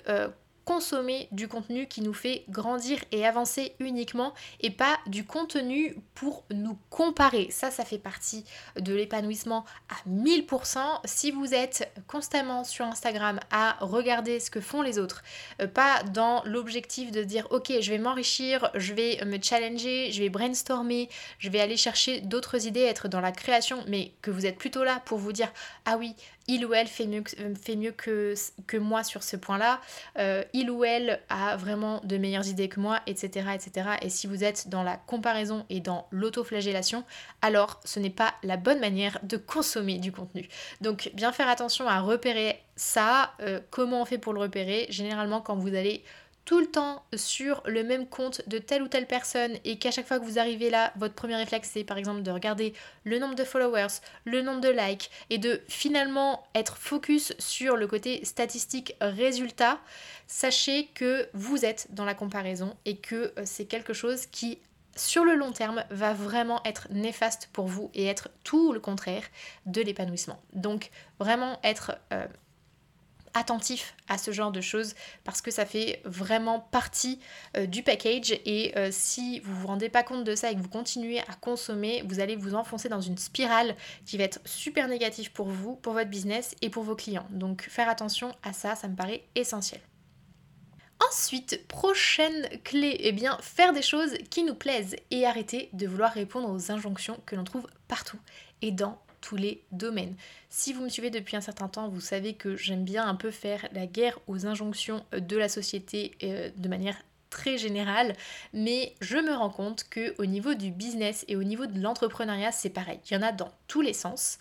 consommer 0.64 1.28
du 1.32 1.48
contenu 1.48 1.86
qui 1.86 2.00
nous 2.00 2.12
fait 2.12 2.44
grandir 2.48 2.98
et 3.12 3.26
avancer 3.26 3.74
uniquement 3.80 4.34
et 4.60 4.70
pas 4.70 4.98
du 5.06 5.24
contenu 5.24 5.96
pour 6.14 6.44
nous 6.52 6.78
comparer. 6.90 7.48
Ça, 7.50 7.70
ça 7.70 7.84
fait 7.84 7.98
partie 7.98 8.44
de 8.76 8.94
l'épanouissement 8.94 9.64
à 9.88 10.08
1000%. 10.08 10.78
Si 11.04 11.30
vous 11.30 11.54
êtes 11.54 11.92
constamment 12.06 12.64
sur 12.64 12.84
Instagram 12.84 13.40
à 13.50 13.76
regarder 13.80 14.40
ce 14.40 14.50
que 14.50 14.60
font 14.60 14.82
les 14.82 14.98
autres, 14.98 15.22
euh, 15.60 15.66
pas 15.66 16.02
dans 16.04 16.42
l'objectif 16.44 17.10
de 17.10 17.22
dire 17.22 17.46
ok, 17.50 17.72
je 17.80 17.90
vais 17.90 17.98
m'enrichir, 17.98 18.70
je 18.74 18.94
vais 18.94 19.24
me 19.24 19.38
challenger, 19.42 20.12
je 20.12 20.20
vais 20.22 20.28
brainstormer, 20.28 21.08
je 21.38 21.48
vais 21.48 21.60
aller 21.60 21.76
chercher 21.76 22.20
d'autres 22.20 22.66
idées, 22.66 22.80
être 22.82 23.08
dans 23.08 23.20
la 23.20 23.32
création, 23.32 23.82
mais 23.88 24.12
que 24.22 24.30
vous 24.30 24.46
êtes 24.46 24.58
plutôt 24.58 24.84
là 24.84 25.02
pour 25.04 25.18
vous 25.18 25.32
dire 25.32 25.52
ah 25.84 25.96
oui, 25.96 26.14
il 26.46 26.66
ou 26.66 26.74
elle 26.74 26.88
fait 26.88 27.06
mieux, 27.06 27.22
que, 27.22 27.30
fait 27.60 27.76
mieux 27.76 27.92
que, 27.92 28.34
que 28.66 28.76
moi 28.76 29.04
sur 29.04 29.22
ce 29.22 29.36
point-là, 29.36 29.80
euh, 30.18 30.42
il 30.52 30.70
ou 30.70 30.84
elle 30.84 31.20
a 31.28 31.56
vraiment 31.56 32.00
de 32.04 32.16
meilleures 32.16 32.48
idées 32.48 32.68
que 32.68 32.80
moi, 32.80 33.00
etc., 33.06 33.48
etc. 33.54 33.90
Et 34.02 34.08
si 34.08 34.26
vous 34.26 34.44
êtes 34.44 34.68
dans 34.68 34.82
la 34.82 34.96
comparaison 34.96 35.64
et 35.70 35.80
dans 35.80 36.06
l'autoflagellation, 36.10 37.04
alors 37.42 37.80
ce 37.84 38.00
n'est 38.00 38.10
pas 38.10 38.34
la 38.42 38.56
bonne 38.56 38.80
manière 38.80 39.18
de 39.22 39.36
consommer 39.36 39.98
du 39.98 40.12
contenu. 40.12 40.48
Donc 40.80 41.10
bien 41.14 41.32
faire 41.32 41.48
attention 41.48 41.88
à 41.88 42.00
repérer 42.00 42.60
ça, 42.76 43.32
euh, 43.40 43.60
comment 43.70 44.02
on 44.02 44.04
fait 44.04 44.18
pour 44.18 44.32
le 44.32 44.40
repérer? 44.40 44.86
Généralement 44.88 45.40
quand 45.40 45.56
vous 45.56 45.74
allez 45.74 46.02
tout 46.44 46.58
le 46.58 46.66
temps 46.66 47.04
sur 47.14 47.62
le 47.66 47.84
même 47.84 48.06
compte 48.06 48.42
de 48.48 48.58
telle 48.58 48.82
ou 48.82 48.88
telle 48.88 49.06
personne 49.06 49.56
et 49.64 49.78
qu'à 49.78 49.90
chaque 49.90 50.06
fois 50.06 50.18
que 50.18 50.24
vous 50.24 50.38
arrivez 50.38 50.70
là, 50.70 50.92
votre 50.96 51.14
premier 51.14 51.36
réflexe 51.36 51.70
c'est 51.72 51.84
par 51.84 51.98
exemple 51.98 52.22
de 52.22 52.30
regarder 52.30 52.74
le 53.04 53.18
nombre 53.18 53.34
de 53.34 53.44
followers, 53.44 54.00
le 54.24 54.42
nombre 54.42 54.60
de 54.60 54.68
likes 54.68 55.10
et 55.30 55.38
de 55.38 55.60
finalement 55.68 56.44
être 56.54 56.76
focus 56.76 57.34
sur 57.38 57.76
le 57.76 57.86
côté 57.86 58.24
statistique 58.24 58.96
résultat, 59.00 59.78
sachez 60.26 60.86
que 60.94 61.28
vous 61.34 61.64
êtes 61.64 61.88
dans 61.90 62.04
la 62.04 62.14
comparaison 62.14 62.76
et 62.84 62.96
que 62.96 63.32
euh, 63.36 63.42
c'est 63.44 63.66
quelque 63.66 63.92
chose 63.92 64.26
qui 64.26 64.58
sur 64.96 65.24
le 65.24 65.34
long 65.34 65.52
terme 65.52 65.84
va 65.90 66.12
vraiment 66.12 66.60
être 66.64 66.88
néfaste 66.90 67.48
pour 67.52 67.66
vous 67.66 67.90
et 67.94 68.06
être 68.06 68.28
tout 68.44 68.72
le 68.72 68.80
contraire 68.80 69.22
de 69.66 69.80
l'épanouissement. 69.82 70.40
Donc 70.52 70.90
vraiment 71.18 71.58
être... 71.62 71.96
Euh, 72.12 72.26
attentif 73.34 73.94
à 74.08 74.18
ce 74.18 74.30
genre 74.30 74.52
de 74.52 74.60
choses 74.60 74.94
parce 75.24 75.40
que 75.40 75.50
ça 75.50 75.66
fait 75.66 76.00
vraiment 76.04 76.60
partie 76.60 77.20
euh, 77.56 77.66
du 77.66 77.82
package 77.82 78.32
et 78.44 78.76
euh, 78.76 78.88
si 78.90 79.40
vous 79.40 79.54
vous 79.54 79.66
rendez 79.66 79.88
pas 79.88 80.02
compte 80.02 80.24
de 80.24 80.34
ça 80.34 80.50
et 80.50 80.54
que 80.54 80.60
vous 80.60 80.68
continuez 80.68 81.20
à 81.20 81.34
consommer, 81.40 82.02
vous 82.06 82.20
allez 82.20 82.36
vous 82.36 82.54
enfoncer 82.54 82.88
dans 82.88 83.00
une 83.00 83.18
spirale 83.18 83.76
qui 84.04 84.18
va 84.18 84.24
être 84.24 84.40
super 84.44 84.88
négative 84.88 85.32
pour 85.32 85.48
vous, 85.48 85.76
pour 85.76 85.92
votre 85.92 86.10
business 86.10 86.54
et 86.62 86.70
pour 86.70 86.82
vos 86.82 86.96
clients. 86.96 87.26
Donc 87.30 87.62
faire 87.62 87.88
attention 87.88 88.34
à 88.42 88.52
ça, 88.52 88.74
ça 88.74 88.88
me 88.88 88.96
paraît 88.96 89.24
essentiel. 89.34 89.80
Ensuite, 91.08 91.66
prochaine 91.66 92.48
clé, 92.62 92.96
eh 93.00 93.12
bien 93.12 93.38
faire 93.40 93.72
des 93.72 93.82
choses 93.82 94.14
qui 94.28 94.42
nous 94.42 94.54
plaisent 94.54 94.96
et 95.10 95.24
arrêter 95.24 95.70
de 95.72 95.86
vouloir 95.86 96.12
répondre 96.12 96.50
aux 96.50 96.70
injonctions 96.70 97.18
que 97.24 97.36
l'on 97.36 97.44
trouve 97.44 97.66
partout 97.88 98.18
et 98.60 98.70
dans 98.70 98.98
tous 99.20 99.36
les 99.36 99.62
domaines. 99.72 100.14
Si 100.48 100.72
vous 100.72 100.82
me 100.82 100.88
suivez 100.88 101.10
depuis 101.10 101.36
un 101.36 101.40
certain 101.40 101.68
temps, 101.68 101.88
vous 101.88 102.00
savez 102.00 102.34
que 102.34 102.56
j'aime 102.56 102.84
bien 102.84 103.06
un 103.06 103.14
peu 103.14 103.30
faire 103.30 103.68
la 103.72 103.86
guerre 103.86 104.18
aux 104.26 104.46
injonctions 104.46 105.04
de 105.12 105.36
la 105.36 105.48
société 105.48 106.12
euh, 106.22 106.50
de 106.56 106.68
manière 106.68 106.96
très 107.30 107.58
générale, 107.58 108.14
mais 108.52 108.94
je 109.00 109.16
me 109.16 109.32
rends 109.32 109.50
compte 109.50 109.84
que 109.88 110.14
au 110.18 110.26
niveau 110.26 110.54
du 110.54 110.72
business 110.72 111.24
et 111.28 111.36
au 111.36 111.44
niveau 111.44 111.66
de 111.66 111.80
l'entrepreneuriat, 111.80 112.50
c'est 112.50 112.70
pareil. 112.70 112.98
Il 113.08 113.14
y 113.14 113.16
en 113.16 113.22
a 113.22 113.32
dans 113.32 113.52
tous 113.68 113.80
les 113.80 113.92
sens 113.92 114.38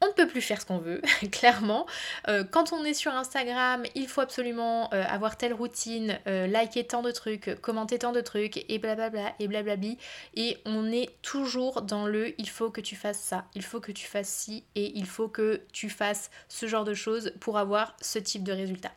on 0.00 0.06
ne 0.08 0.12
peut 0.12 0.26
plus 0.26 0.40
faire 0.40 0.60
ce 0.60 0.66
qu'on 0.66 0.78
veut, 0.78 1.02
clairement. 1.32 1.86
Euh, 2.28 2.44
quand 2.44 2.72
on 2.72 2.84
est 2.84 2.94
sur 2.94 3.12
Instagram, 3.12 3.82
il 3.94 4.08
faut 4.08 4.20
absolument 4.20 4.92
euh, 4.92 5.04
avoir 5.04 5.36
telle 5.36 5.52
routine, 5.52 6.18
euh, 6.26 6.46
liker 6.46 6.84
tant 6.84 7.02
de 7.02 7.10
trucs, 7.10 7.54
commenter 7.60 7.98
tant 7.98 8.12
de 8.12 8.20
trucs, 8.20 8.64
et 8.68 8.78
blablabla, 8.78 9.34
et 9.38 9.48
blablabli. 9.48 9.98
Et 10.34 10.58
on 10.64 10.90
est 10.90 11.10
toujours 11.22 11.82
dans 11.82 12.06
le 12.06 12.34
il 12.38 12.48
faut 12.48 12.70
que 12.70 12.80
tu 12.80 12.96
fasses 12.96 13.20
ça, 13.20 13.44
il 13.54 13.62
faut 13.62 13.80
que 13.80 13.92
tu 13.92 14.06
fasses 14.06 14.28
ci, 14.28 14.64
et 14.74 14.96
il 14.96 15.06
faut 15.06 15.28
que 15.28 15.62
tu 15.72 15.90
fasses 15.90 16.30
ce 16.48 16.66
genre 16.66 16.84
de 16.84 16.94
choses 16.94 17.32
pour 17.40 17.58
avoir 17.58 17.94
ce 18.00 18.18
type 18.18 18.42
de 18.42 18.52
résultat. 18.52 18.92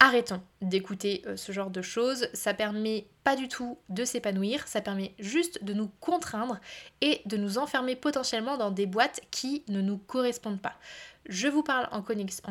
Arrêtons 0.00 0.40
d'écouter 0.62 1.22
euh, 1.26 1.36
ce 1.36 1.50
genre 1.50 1.70
de 1.70 1.82
choses, 1.82 2.28
ça 2.32 2.54
permet 2.54 3.08
pas 3.24 3.34
du 3.34 3.48
tout 3.48 3.78
de 3.88 4.04
s'épanouir, 4.04 4.68
ça 4.68 4.80
permet 4.80 5.12
juste 5.18 5.64
de 5.64 5.72
nous 5.72 5.90
contraindre 5.98 6.60
et 7.00 7.20
de 7.26 7.36
nous 7.36 7.58
enfermer 7.58 7.96
potentiellement 7.96 8.56
dans 8.56 8.70
des 8.70 8.86
boîtes 8.86 9.20
qui 9.32 9.64
ne 9.66 9.80
nous 9.80 9.98
correspondent 9.98 10.62
pas. 10.62 10.76
Je 11.26 11.48
vous 11.48 11.64
parle 11.64 11.88
en, 11.90 12.00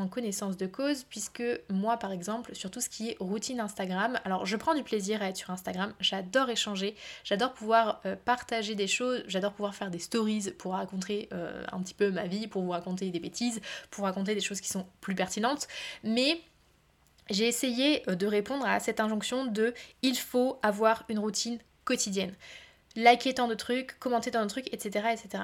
connaissance 0.07 0.57
de 0.57 0.67
cause 0.67 1.03
puisque 1.05 1.41
moi 1.69 1.97
par 1.97 2.11
exemple 2.11 2.53
sur 2.53 2.69
tout 2.69 2.81
ce 2.81 2.89
qui 2.89 3.09
est 3.09 3.17
routine 3.19 3.61
Instagram, 3.61 4.19
alors 4.25 4.45
je 4.45 4.55
prends 4.55 4.75
du 4.75 4.83
plaisir 4.83 5.23
à 5.23 5.29
être 5.29 5.37
sur 5.37 5.49
Instagram, 5.49 5.93
j'adore 5.99 6.49
échanger, 6.49 6.95
j'adore 7.23 7.53
pouvoir 7.53 8.01
euh, 8.05 8.15
partager 8.23 8.75
des 8.75 8.87
choses, 8.87 9.23
j'adore 9.25 9.53
pouvoir 9.53 9.73
faire 9.73 9.89
des 9.89 9.99
stories 9.99 10.51
pour 10.59 10.73
raconter 10.73 11.27
euh, 11.33 11.63
un 11.71 11.81
petit 11.81 11.95
peu 11.95 12.11
ma 12.11 12.27
vie, 12.27 12.47
pour 12.47 12.61
vous 12.61 12.71
raconter 12.71 13.09
des 13.09 13.19
bêtises, 13.19 13.61
pour 13.89 14.03
raconter 14.03 14.35
des 14.35 14.41
choses 14.41 14.61
qui 14.61 14.69
sont 14.69 14.85
plus 15.01 15.15
pertinentes, 15.15 15.67
mais 16.03 16.41
j'ai 17.29 17.47
essayé 17.47 18.07
euh, 18.09 18.15
de 18.15 18.27
répondre 18.27 18.65
à 18.65 18.79
cette 18.79 18.99
injonction 18.99 19.45
de 19.45 19.73
il 20.01 20.17
faut 20.17 20.59
avoir 20.61 21.03
une 21.09 21.19
routine 21.19 21.59
quotidienne. 21.85 22.33
Liker 22.95 23.35
tant 23.35 23.47
de 23.47 23.55
trucs, 23.55 23.97
commenter 23.99 24.31
tant 24.31 24.43
de 24.43 24.49
trucs, 24.49 24.73
etc. 24.73 25.07
etc. 25.11 25.43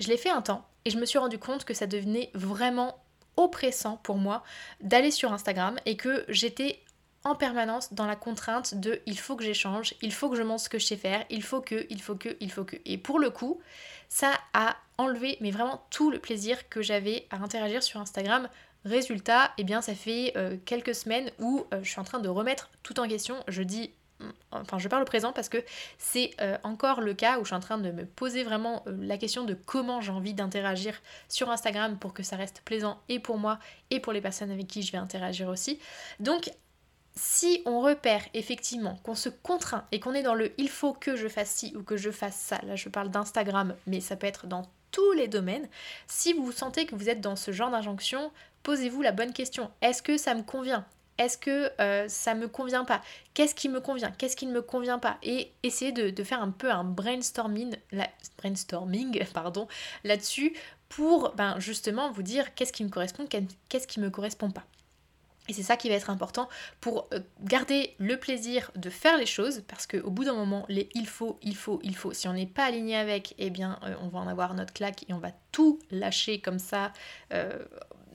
Je 0.00 0.08
l'ai 0.08 0.16
fait 0.16 0.30
un 0.30 0.42
temps 0.42 0.66
et 0.84 0.90
je 0.90 0.98
me 0.98 1.06
suis 1.06 1.18
rendu 1.18 1.38
compte 1.38 1.64
que 1.64 1.74
ça 1.74 1.86
devenait 1.86 2.30
vraiment 2.34 2.98
oppressant 3.36 3.98
pour 3.98 4.16
moi 4.16 4.42
d'aller 4.80 5.10
sur 5.10 5.32
Instagram 5.32 5.78
et 5.86 5.96
que 5.96 6.24
j'étais 6.28 6.80
en 7.24 7.34
permanence 7.34 7.92
dans 7.92 8.06
la 8.06 8.16
contrainte 8.16 8.74
de 8.74 9.00
il 9.06 9.18
faut 9.18 9.36
que 9.36 9.44
j'échange, 9.44 9.94
il 10.02 10.12
faut 10.12 10.28
que 10.28 10.36
je 10.36 10.42
montre 10.42 10.62
ce 10.62 10.68
que 10.68 10.78
je 10.78 10.86
sais 10.86 10.96
faire, 10.96 11.24
il 11.30 11.42
faut 11.42 11.60
que, 11.60 11.86
il 11.88 12.02
faut 12.02 12.16
que, 12.16 12.36
il 12.40 12.50
faut 12.50 12.64
que. 12.64 12.76
Et 12.84 12.98
pour 12.98 13.20
le 13.20 13.30
coup, 13.30 13.60
ça 14.08 14.32
a 14.54 14.76
enlevé 14.98 15.38
mais 15.40 15.50
vraiment 15.50 15.86
tout 15.90 16.10
le 16.10 16.18
plaisir 16.18 16.68
que 16.68 16.82
j'avais 16.82 17.26
à 17.30 17.36
interagir 17.36 17.82
sur 17.82 18.00
Instagram 18.00 18.48
Résultat, 18.84 19.52
eh 19.58 19.64
bien 19.64 19.80
ça 19.80 19.94
fait 19.94 20.32
euh, 20.36 20.56
quelques 20.64 20.94
semaines 20.94 21.30
où 21.38 21.64
euh, 21.72 21.80
je 21.82 21.90
suis 21.90 22.00
en 22.00 22.04
train 22.04 22.18
de 22.18 22.28
remettre 22.28 22.70
tout 22.82 22.98
en 22.98 23.06
question. 23.06 23.36
Je 23.46 23.62
dis, 23.62 23.92
mm, 24.18 24.30
enfin 24.50 24.78
je 24.78 24.88
parle 24.88 25.02
au 25.02 25.06
présent 25.06 25.32
parce 25.32 25.48
que 25.48 25.58
c'est 25.98 26.32
euh, 26.40 26.58
encore 26.64 27.00
le 27.00 27.14
cas 27.14 27.38
où 27.38 27.42
je 27.42 27.48
suis 27.48 27.56
en 27.56 27.60
train 27.60 27.78
de 27.78 27.92
me 27.92 28.04
poser 28.04 28.42
vraiment 28.42 28.84
la 28.86 29.18
question 29.18 29.44
de 29.44 29.54
comment 29.54 30.00
j'ai 30.00 30.10
envie 30.10 30.34
d'interagir 30.34 31.00
sur 31.28 31.48
Instagram 31.50 31.96
pour 31.96 32.12
que 32.12 32.24
ça 32.24 32.36
reste 32.36 32.62
plaisant 32.64 33.00
et 33.08 33.20
pour 33.20 33.38
moi 33.38 33.60
et 33.90 34.00
pour 34.00 34.12
les 34.12 34.20
personnes 34.20 34.50
avec 34.50 34.66
qui 34.66 34.82
je 34.82 34.90
vais 34.90 34.98
interagir 34.98 35.48
aussi. 35.48 35.78
Donc 36.18 36.50
si 37.14 37.62
on 37.66 37.80
repère 37.80 38.24
effectivement 38.34 38.96
qu'on 39.04 39.14
se 39.14 39.28
contraint 39.28 39.84
et 39.92 40.00
qu'on 40.00 40.14
est 40.14 40.22
dans 40.22 40.34
le 40.34 40.52
il 40.58 40.68
faut 40.68 40.92
que 40.92 41.14
je 41.14 41.28
fasse 41.28 41.50
ci 41.50 41.72
ou 41.76 41.82
que 41.84 41.96
je 41.96 42.10
fasse 42.10 42.36
ça, 42.36 42.58
là 42.64 42.74
je 42.74 42.88
parle 42.88 43.10
d'Instagram, 43.10 43.76
mais 43.86 44.00
ça 44.00 44.16
peut 44.16 44.26
être 44.26 44.48
dans 44.48 44.66
tous 44.92 45.12
les 45.12 45.26
domaines, 45.26 45.66
si 46.06 46.34
vous 46.34 46.52
sentez 46.52 46.86
que 46.86 46.94
vous 46.94 47.08
êtes 47.08 47.20
dans 47.20 47.34
ce 47.34 47.50
genre 47.50 47.70
d'injonction, 47.70 48.30
posez-vous 48.62 49.02
la 49.02 49.12
bonne 49.12 49.32
question. 49.32 49.70
Est-ce 49.80 50.02
que 50.02 50.16
ça 50.16 50.34
me 50.34 50.42
convient? 50.42 50.84
Est-ce 51.18 51.36
que 51.36 51.70
euh, 51.80 52.08
ça 52.08 52.34
me 52.34 52.48
convient 52.48 52.84
pas? 52.84 53.02
Qu'est-ce 53.34 53.54
qui 53.54 53.68
me 53.68 53.80
convient? 53.80 54.10
Qu'est-ce 54.10 54.36
qui 54.36 54.46
ne 54.46 54.52
me 54.52 54.62
convient 54.62 54.98
pas? 54.98 55.18
Et 55.22 55.52
essayez 55.62 55.92
de, 55.92 56.24
faire 56.24 56.42
un 56.42 56.50
peu 56.50 56.70
un 56.70 56.84
brainstorming, 56.84 57.76
brainstorming 58.38 59.22
pardon, 59.34 59.68
là-dessus 60.04 60.56
pour 60.88 61.32
ben, 61.36 61.58
justement 61.58 62.10
vous 62.10 62.22
dire 62.22 62.54
qu'est-ce 62.54 62.72
qui 62.72 62.84
me 62.84 62.88
correspond, 62.88 63.26
qu'est-ce 63.68 63.86
qui 63.86 64.00
me 64.00 64.10
correspond 64.10 64.50
pas. 64.50 64.64
Et 65.48 65.54
c'est 65.54 65.62
ça 65.62 65.76
qui 65.76 65.88
va 65.88 65.96
être 65.96 66.10
important 66.10 66.48
pour 66.80 67.08
euh, 67.12 67.18
garder 67.40 67.94
le 67.98 68.16
plaisir 68.16 68.70
de 68.76 68.90
faire 68.90 69.16
les 69.16 69.26
choses, 69.26 69.64
parce 69.66 69.88
qu'au 69.88 70.10
bout 70.10 70.24
d'un 70.24 70.34
moment, 70.34 70.64
les 70.68 70.88
il 70.94 71.06
faut, 71.06 71.38
il 71.42 71.56
faut, 71.56 71.80
il 71.82 71.96
faut, 71.96 72.12
si 72.12 72.28
on 72.28 72.32
n'est 72.32 72.46
pas 72.46 72.64
aligné 72.64 72.96
avec, 72.96 73.34
eh 73.38 73.50
bien, 73.50 73.78
euh, 73.82 73.94
on 74.00 74.08
va 74.08 74.20
en 74.20 74.28
avoir 74.28 74.54
notre 74.54 74.72
claque 74.72 75.04
et 75.08 75.12
on 75.12 75.18
va 75.18 75.32
tout 75.50 75.80
lâcher 75.90 76.40
comme 76.40 76.60
ça, 76.60 76.92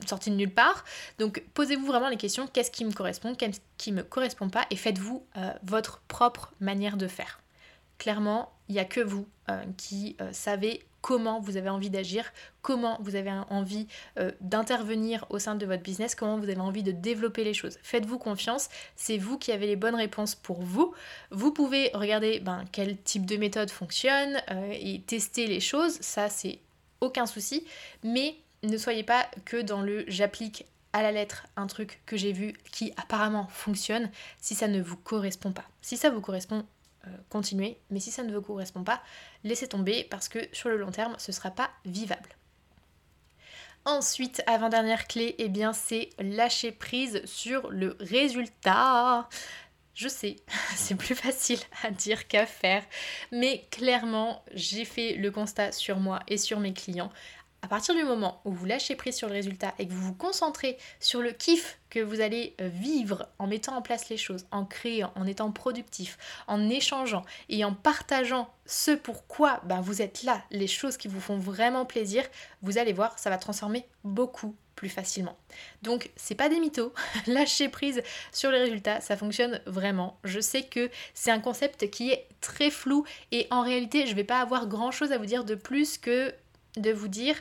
sorti 0.06 0.30
de 0.30 0.36
nulle 0.36 0.52
part. 0.52 0.84
Donc, 1.18 1.42
posez-vous 1.54 1.86
vraiment 1.86 2.08
les 2.08 2.16
questions 2.16 2.46
qu'est-ce 2.46 2.70
qui 2.70 2.84
me 2.84 2.92
correspond, 2.92 3.34
qu'est-ce 3.34 3.60
qui 3.76 3.92
me 3.92 4.02
correspond 4.02 4.48
pas, 4.48 4.66
et 4.70 4.76
faites-vous 4.76 5.24
votre 5.62 6.00
propre 6.08 6.52
manière 6.60 6.96
de 6.96 7.06
faire. 7.06 7.40
Clairement, 7.98 8.52
il 8.68 8.74
n'y 8.74 8.80
a 8.80 8.84
que 8.84 9.00
vous 9.00 9.26
qui 9.76 10.16
savez 10.32 10.88
comment 11.00 11.40
vous 11.40 11.56
avez 11.56 11.68
envie 11.68 11.90
d'agir, 11.90 12.32
comment 12.62 12.98
vous 13.00 13.16
avez 13.16 13.30
envie 13.50 13.86
euh, 14.18 14.32
d'intervenir 14.40 15.24
au 15.30 15.38
sein 15.38 15.54
de 15.54 15.64
votre 15.64 15.82
business, 15.82 16.14
comment 16.14 16.38
vous 16.38 16.48
avez 16.48 16.60
envie 16.60 16.82
de 16.82 16.92
développer 16.92 17.44
les 17.44 17.54
choses. 17.54 17.78
Faites-vous 17.82 18.18
confiance, 18.18 18.68
c'est 18.96 19.18
vous 19.18 19.38
qui 19.38 19.52
avez 19.52 19.66
les 19.66 19.76
bonnes 19.76 19.94
réponses 19.94 20.34
pour 20.34 20.62
vous. 20.62 20.94
Vous 21.30 21.52
pouvez 21.52 21.90
regarder 21.94 22.40
ben, 22.40 22.64
quel 22.72 23.00
type 23.00 23.26
de 23.26 23.36
méthode 23.36 23.70
fonctionne 23.70 24.42
euh, 24.50 24.72
et 24.72 25.00
tester 25.02 25.46
les 25.46 25.60
choses, 25.60 25.98
ça 26.00 26.28
c'est 26.28 26.58
aucun 27.00 27.26
souci, 27.26 27.64
mais 28.02 28.36
ne 28.62 28.76
soyez 28.76 29.04
pas 29.04 29.28
que 29.44 29.60
dans 29.60 29.82
le 29.82 30.04
j'applique 30.08 30.66
à 30.92 31.02
la 31.02 31.12
lettre 31.12 31.46
un 31.56 31.66
truc 31.66 32.02
que 32.06 32.16
j'ai 32.16 32.32
vu 32.32 32.54
qui 32.72 32.92
apparemment 32.96 33.46
fonctionne 33.48 34.10
si 34.40 34.54
ça 34.54 34.68
ne 34.68 34.80
vous 34.80 34.96
correspond 34.96 35.52
pas. 35.52 35.64
Si 35.82 35.96
ça 35.96 36.10
vous 36.10 36.20
correspond, 36.20 36.64
euh, 37.06 37.10
continuez, 37.28 37.78
mais 37.90 38.00
si 38.00 38.10
ça 38.10 38.22
ne 38.22 38.34
vous 38.34 38.42
correspond 38.42 38.82
pas, 38.82 39.02
laissez 39.44 39.68
tomber 39.68 40.04
parce 40.04 40.28
que 40.28 40.40
sur 40.52 40.68
le 40.68 40.76
long 40.76 40.90
terme, 40.90 41.14
ce 41.18 41.30
ne 41.30 41.34
sera 41.34 41.50
pas 41.50 41.70
vivable. 41.84 42.28
Ensuite, 43.84 44.42
avant-dernière 44.46 45.06
clé, 45.06 45.34
eh 45.38 45.48
bien 45.48 45.72
c'est 45.72 46.10
lâcher 46.18 46.72
prise 46.72 47.22
sur 47.24 47.70
le 47.70 47.96
résultat. 48.00 49.28
Je 49.94 50.08
sais, 50.08 50.36
c'est 50.76 50.94
plus 50.94 51.14
facile 51.14 51.60
à 51.82 51.90
dire 51.90 52.28
qu'à 52.28 52.46
faire, 52.46 52.84
mais 53.32 53.66
clairement, 53.70 54.44
j'ai 54.54 54.84
fait 54.84 55.14
le 55.14 55.30
constat 55.30 55.72
sur 55.72 55.98
moi 55.98 56.20
et 56.28 56.38
sur 56.38 56.60
mes 56.60 56.72
clients 56.72 57.12
à 57.62 57.68
partir 57.68 57.94
du 57.94 58.04
moment 58.04 58.40
où 58.44 58.52
vous 58.52 58.66
lâchez 58.66 58.94
prise 58.94 59.16
sur 59.16 59.28
le 59.28 59.34
résultat 59.34 59.74
et 59.78 59.86
que 59.86 59.92
vous 59.92 60.06
vous 60.06 60.14
concentrez 60.14 60.78
sur 61.00 61.20
le 61.20 61.32
kiff 61.32 61.78
que 61.90 62.00
vous 62.00 62.20
allez 62.20 62.54
euh, 62.60 62.68
vivre 62.68 63.28
en 63.38 63.46
mettant 63.46 63.76
en 63.76 63.82
place 63.82 64.08
les 64.08 64.16
choses, 64.16 64.46
en 64.50 64.64
créant, 64.64 65.12
en 65.16 65.26
étant 65.26 65.50
productif, 65.50 66.18
en 66.46 66.68
échangeant 66.68 67.24
et 67.48 67.64
en 67.64 67.72
partageant 67.74 68.48
ce 68.66 68.92
pourquoi 68.92 69.60
ben, 69.64 69.80
vous 69.80 70.02
êtes 70.02 70.22
là, 70.22 70.42
les 70.50 70.66
choses 70.66 70.96
qui 70.96 71.08
vous 71.08 71.20
font 71.20 71.38
vraiment 71.38 71.84
plaisir, 71.84 72.24
vous 72.62 72.78
allez 72.78 72.92
voir, 72.92 73.18
ça 73.18 73.30
va 73.30 73.38
transformer 73.38 73.86
beaucoup 74.04 74.54
plus 74.76 74.88
facilement. 74.88 75.36
Donc 75.82 76.10
c'est 76.14 76.36
pas 76.36 76.48
des 76.48 76.60
mythos, 76.60 76.92
lâcher 77.26 77.68
prise 77.68 78.02
sur 78.30 78.52
les 78.52 78.60
résultats, 78.60 79.00
ça 79.00 79.16
fonctionne 79.16 79.60
vraiment. 79.66 80.18
Je 80.22 80.38
sais 80.38 80.62
que 80.62 80.88
c'est 81.14 81.32
un 81.32 81.40
concept 81.40 81.90
qui 81.90 82.12
est 82.12 82.28
très 82.40 82.70
flou 82.70 83.04
et 83.32 83.48
en 83.50 83.62
réalité 83.62 84.06
je 84.06 84.14
vais 84.14 84.22
pas 84.22 84.40
avoir 84.40 84.68
grand 84.68 84.92
chose 84.92 85.10
à 85.10 85.18
vous 85.18 85.26
dire 85.26 85.44
de 85.44 85.56
plus 85.56 85.98
que 85.98 86.32
de 86.78 86.92
vous 86.92 87.08
dire 87.08 87.36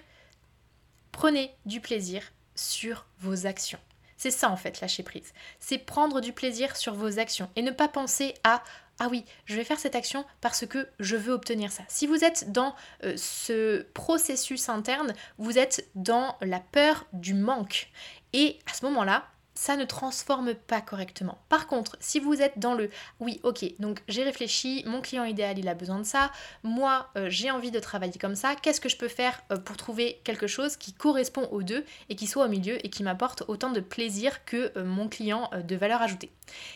prenez 1.12 1.56
du 1.66 1.82
plaisir 1.82 2.22
sur 2.56 3.06
vos 3.20 3.46
actions. 3.46 3.80
C'est 4.18 4.32
ça 4.32 4.50
en 4.50 4.58
fait 4.58 4.82
lâcher 4.82 5.04
prise. 5.04 5.34
C'est 5.60 5.78
prendre 5.78 6.22
du 6.22 6.34
plaisir 6.34 6.76
sur 6.76 6.94
vos 6.94 7.20
actions 7.20 7.50
et 7.56 7.62
ne 7.62 7.72
pas 7.72 7.88
penser 7.88 8.34
à 8.44 8.64
ah 9.00 9.10
oui, 9.12 9.26
je 9.46 9.56
vais 9.56 9.64
faire 9.64 9.80
cette 9.80 9.96
action 9.96 10.26
parce 10.42 10.66
que 10.66 10.88
je 11.00 11.16
veux 11.16 11.32
obtenir 11.32 11.72
ça. 11.72 11.84
Si 11.88 12.08
vous 12.08 12.24
êtes 12.24 12.52
dans 12.52 12.76
euh, 13.04 13.14
ce 13.16 13.84
processus 13.94 14.70
interne, 14.70 15.14
vous 15.38 15.60
êtes 15.60 15.88
dans 15.94 16.36
la 16.42 16.60
peur 16.60 17.06
du 17.14 17.36
manque. 17.36 17.92
Et 18.34 18.58
à 18.66 18.74
ce 18.74 18.84
moment-là, 18.86 19.28
ça 19.58 19.76
ne 19.76 19.86
transforme 19.86 20.54
pas 20.54 20.82
correctement. 20.82 21.40
Par 21.50 21.66
contre, 21.66 21.98
si 22.00 22.20
vous 22.20 22.42
êtes 22.42 22.60
dans 22.60 22.76
le 22.76 22.92
oui, 23.20 23.40
ok, 23.42 23.66
donc 23.80 24.04
j'ai 24.08 24.24
réfléchi, 24.24 24.84
mon 24.86 25.02
client 25.02 25.24
idéal 25.24 25.58
il 25.58 25.68
a 25.68 25.74
besoin 25.74 25.98
de 25.98 26.04
ça, 26.04 26.32
moi 26.62 27.10
euh, 27.18 27.28
j'ai 27.32 27.50
envie 27.50 27.72
de 27.72 27.80
travailler 27.80 28.20
comme 28.20 28.36
ça, 28.36 28.56
qu'est-ce 28.56 28.80
que 28.80 28.88
je 28.88 28.98
peux 28.98 29.08
faire 29.08 29.42
euh, 29.52 29.58
pour 29.58 29.76
trouver 29.76 30.22
quelque 30.24 30.46
chose 30.46 30.78
qui 30.78 30.94
correspond 30.94 31.50
aux 31.52 31.64
deux 31.64 31.84
et 32.10 32.16
qui 32.16 32.28
soit 32.28 32.46
au 32.46 32.50
milieu 32.50 32.86
et 32.86 32.92
qui 32.92 33.02
m'apporte 33.02 33.44
autant 33.48 33.72
de 33.72 33.80
plaisir 33.80 34.46
que 34.46 34.72
euh, 34.78 34.86
mon 34.86 35.10
client 35.10 35.50
de 35.68 35.76
valeur 35.76 36.04
ajoutée? 36.04 36.32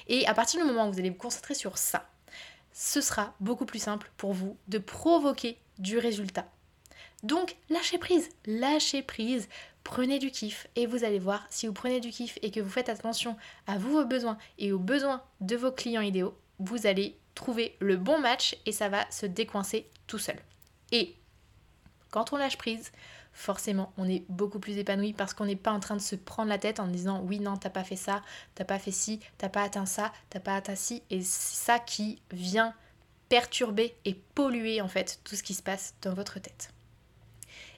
Et 0.07 0.25
à 0.25 0.33
partir 0.33 0.59
du 0.59 0.65
moment 0.65 0.87
où 0.87 0.91
vous 0.91 0.99
allez 0.99 1.11
vous 1.11 1.15
concentrer 1.15 1.53
sur 1.53 1.77
ça, 1.77 2.09
ce 2.73 2.99
sera 2.99 3.35
beaucoup 3.39 3.65
plus 3.65 3.79
simple 3.79 4.09
pour 4.17 4.33
vous 4.33 4.57
de 4.69 4.79
provoquer 4.79 5.59
du 5.77 5.99
résultat. 5.99 6.47
Donc 7.23 7.55
lâchez 7.69 7.97
prise, 7.97 8.29
lâchez 8.45 9.03
prise, 9.03 9.47
prenez 9.83 10.19
du 10.19 10.31
kiff 10.31 10.67
et 10.75 10.87
vous 10.87 11.03
allez 11.03 11.19
voir 11.19 11.45
si 11.49 11.67
vous 11.67 11.73
prenez 11.73 11.99
du 11.99 12.09
kiff 12.09 12.39
et 12.41 12.51
que 12.51 12.59
vous 12.59 12.69
faites 12.69 12.89
attention 12.89 13.37
à 13.67 13.77
vous 13.77 13.91
vos 13.91 14.05
besoins 14.05 14.37
et 14.57 14.71
aux 14.71 14.79
besoins 14.79 15.23
de 15.39 15.55
vos 15.55 15.71
clients 15.71 16.01
idéaux, 16.01 16.35
vous 16.59 16.87
allez 16.87 17.17
trouver 17.35 17.75
le 17.79 17.97
bon 17.97 18.19
match 18.19 18.57
et 18.65 18.71
ça 18.71 18.89
va 18.89 19.09
se 19.11 19.25
décoincer 19.25 19.87
tout 20.07 20.17
seul. 20.17 20.37
Et 20.91 21.15
quand 22.09 22.33
on 22.33 22.37
lâche 22.37 22.57
prise, 22.57 22.91
forcément 23.33 23.93
on 23.97 24.09
est 24.09 24.25
beaucoup 24.27 24.59
plus 24.59 24.77
épanoui 24.77 25.13
parce 25.13 25.33
qu'on 25.33 25.45
n'est 25.45 25.55
pas 25.55 25.71
en 25.71 25.79
train 25.79 25.95
de 25.95 26.01
se 26.01 26.15
prendre 26.15 26.49
la 26.49 26.57
tête 26.57 26.79
en 26.79 26.87
disant 26.87 27.21
oui 27.23 27.39
non 27.39 27.55
t'as 27.55 27.69
pas 27.69 27.83
fait 27.83 27.95
ça, 27.95 28.23
t'as 28.55 28.65
pas 28.65 28.79
fait 28.79 28.91
ci, 28.91 29.19
t'as 29.37 29.49
pas 29.49 29.61
atteint 29.61 29.85
ça, 29.85 30.11
t'as 30.29 30.39
pas 30.39 30.55
atteint 30.55 30.75
ci 30.75 31.03
et 31.11 31.21
c'est 31.21 31.65
ça 31.65 31.79
qui 31.79 32.21
vient 32.31 32.73
perturber 33.29 33.95
et 34.05 34.15
polluer 34.15 34.81
en 34.81 34.87
fait 34.87 35.21
tout 35.23 35.35
ce 35.35 35.43
qui 35.43 35.53
se 35.53 35.63
passe 35.63 35.93
dans 36.01 36.13
votre 36.13 36.39
tête. 36.39 36.73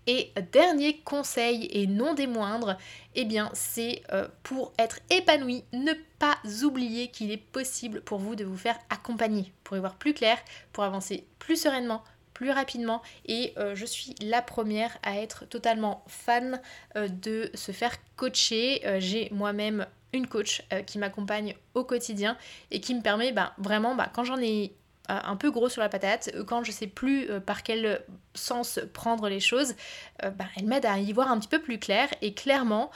Et 0.07 0.31
dernier 0.51 0.99
conseil 0.99 1.67
et 1.71 1.87
non 1.87 2.13
des 2.13 2.27
moindres, 2.27 2.77
eh 3.15 3.25
bien 3.25 3.49
c'est 3.53 4.03
euh, 4.11 4.27
pour 4.43 4.73
être 4.77 4.99
épanoui, 5.09 5.63
ne 5.71 5.93
pas 6.19 6.37
oublier 6.63 7.07
qu'il 7.07 7.31
est 7.31 7.37
possible 7.37 8.01
pour 8.01 8.19
vous 8.19 8.35
de 8.35 8.43
vous 8.43 8.57
faire 8.57 8.77
accompagner, 8.89 9.53
pour 9.63 9.77
y 9.77 9.79
voir 9.79 9.95
plus 9.95 10.13
clair, 10.13 10.37
pour 10.73 10.83
avancer 10.83 11.25
plus 11.39 11.55
sereinement, 11.55 12.03
plus 12.33 12.51
rapidement 12.51 13.01
et 13.25 13.53
euh, 13.57 13.75
je 13.75 13.85
suis 13.85 14.15
la 14.21 14.41
première 14.41 14.97
à 15.03 15.17
être 15.17 15.45
totalement 15.45 16.03
fan 16.07 16.59
euh, 16.95 17.07
de 17.07 17.49
se 17.53 17.71
faire 17.71 17.95
coacher. 18.15 18.81
J'ai 18.99 19.29
moi-même 19.31 19.85
une 20.11 20.27
coach 20.27 20.63
qui 20.85 20.99
m'accompagne 20.99 21.55
au 21.73 21.83
quotidien 21.83 22.37
et 22.71 22.79
qui 22.79 22.93
me 22.93 23.01
permet 23.01 23.31
bah, 23.31 23.53
vraiment, 23.57 23.95
bah, 23.95 24.11
quand 24.13 24.23
j'en 24.23 24.39
ai 24.39 24.75
un 25.09 25.35
peu 25.35 25.51
gros 25.51 25.69
sur 25.69 25.81
la 25.81 25.89
patate, 25.89 26.31
euh, 26.35 26.43
quand 26.43 26.63
je 26.63 26.71
sais 26.71 26.87
plus 26.87 27.29
euh, 27.29 27.39
par 27.39 27.63
quel 27.63 28.01
sens 28.33 28.79
prendre 28.93 29.29
les 29.29 29.39
choses, 29.39 29.75
bah, 30.21 30.45
elle 30.55 30.65
m'aide 30.65 30.85
à 30.85 30.97
y 30.97 31.11
voir 31.11 31.29
un 31.31 31.39
petit 31.39 31.47
peu 31.47 31.61
plus 31.61 31.79
clair. 31.79 32.07
Et 32.21 32.33
clairement 32.33 32.91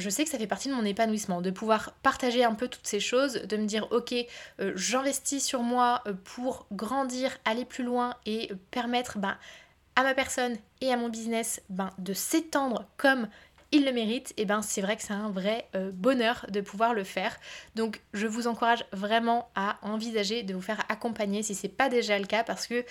je 0.00 0.10
sais 0.10 0.22
que 0.22 0.30
ça 0.30 0.38
fait 0.38 0.46
partie 0.46 0.68
de 0.68 0.74
mon 0.74 0.84
épanouissement, 0.84 1.40
de 1.40 1.50
pouvoir 1.50 1.92
partager 2.04 2.44
un 2.44 2.54
peu 2.54 2.68
toutes 2.68 2.86
ces 2.86 3.00
choses, 3.00 3.32
de 3.32 3.56
me 3.56 3.66
dire 3.66 3.88
ok, 3.90 4.14
j'investis 4.76 5.44
sur 5.44 5.62
moi 5.62 6.04
pour 6.22 6.66
grandir, 6.70 7.36
aller 7.44 7.64
plus 7.64 7.82
loin 7.82 8.14
et 8.24 8.52
permettre 8.70 9.18
bah, 9.18 9.38
à 9.98 10.04
ma 10.04 10.14
personne 10.14 10.56
et 10.80 10.92
à 10.92 10.96
mon 10.96 11.08
business 11.08 11.60
ben, 11.68 11.90
de 11.98 12.12
s'étendre 12.12 12.86
comme 12.96 13.26
il 13.70 13.84
le 13.84 13.92
mérite, 13.92 14.32
et 14.36 14.44
ben 14.44 14.62
c'est 14.62 14.80
vrai 14.80 14.96
que 14.96 15.02
c'est 15.02 15.12
un 15.12 15.30
vrai 15.30 15.68
euh, 15.74 15.90
bonheur 15.92 16.46
de 16.50 16.60
pouvoir 16.60 16.94
le 16.94 17.04
faire. 17.04 17.38
Donc 17.74 18.00
je 18.12 18.26
vous 18.26 18.46
encourage 18.46 18.84
vraiment 18.92 19.50
à 19.54 19.78
envisager 19.82 20.42
de 20.42 20.54
vous 20.54 20.62
faire 20.62 20.82
accompagner 20.88 21.42
si 21.42 21.54
c'est 21.54 21.68
pas 21.68 21.88
déjà 21.88 22.18
le 22.18 22.26
cas 22.26 22.44
parce 22.44 22.66
que 22.66 22.84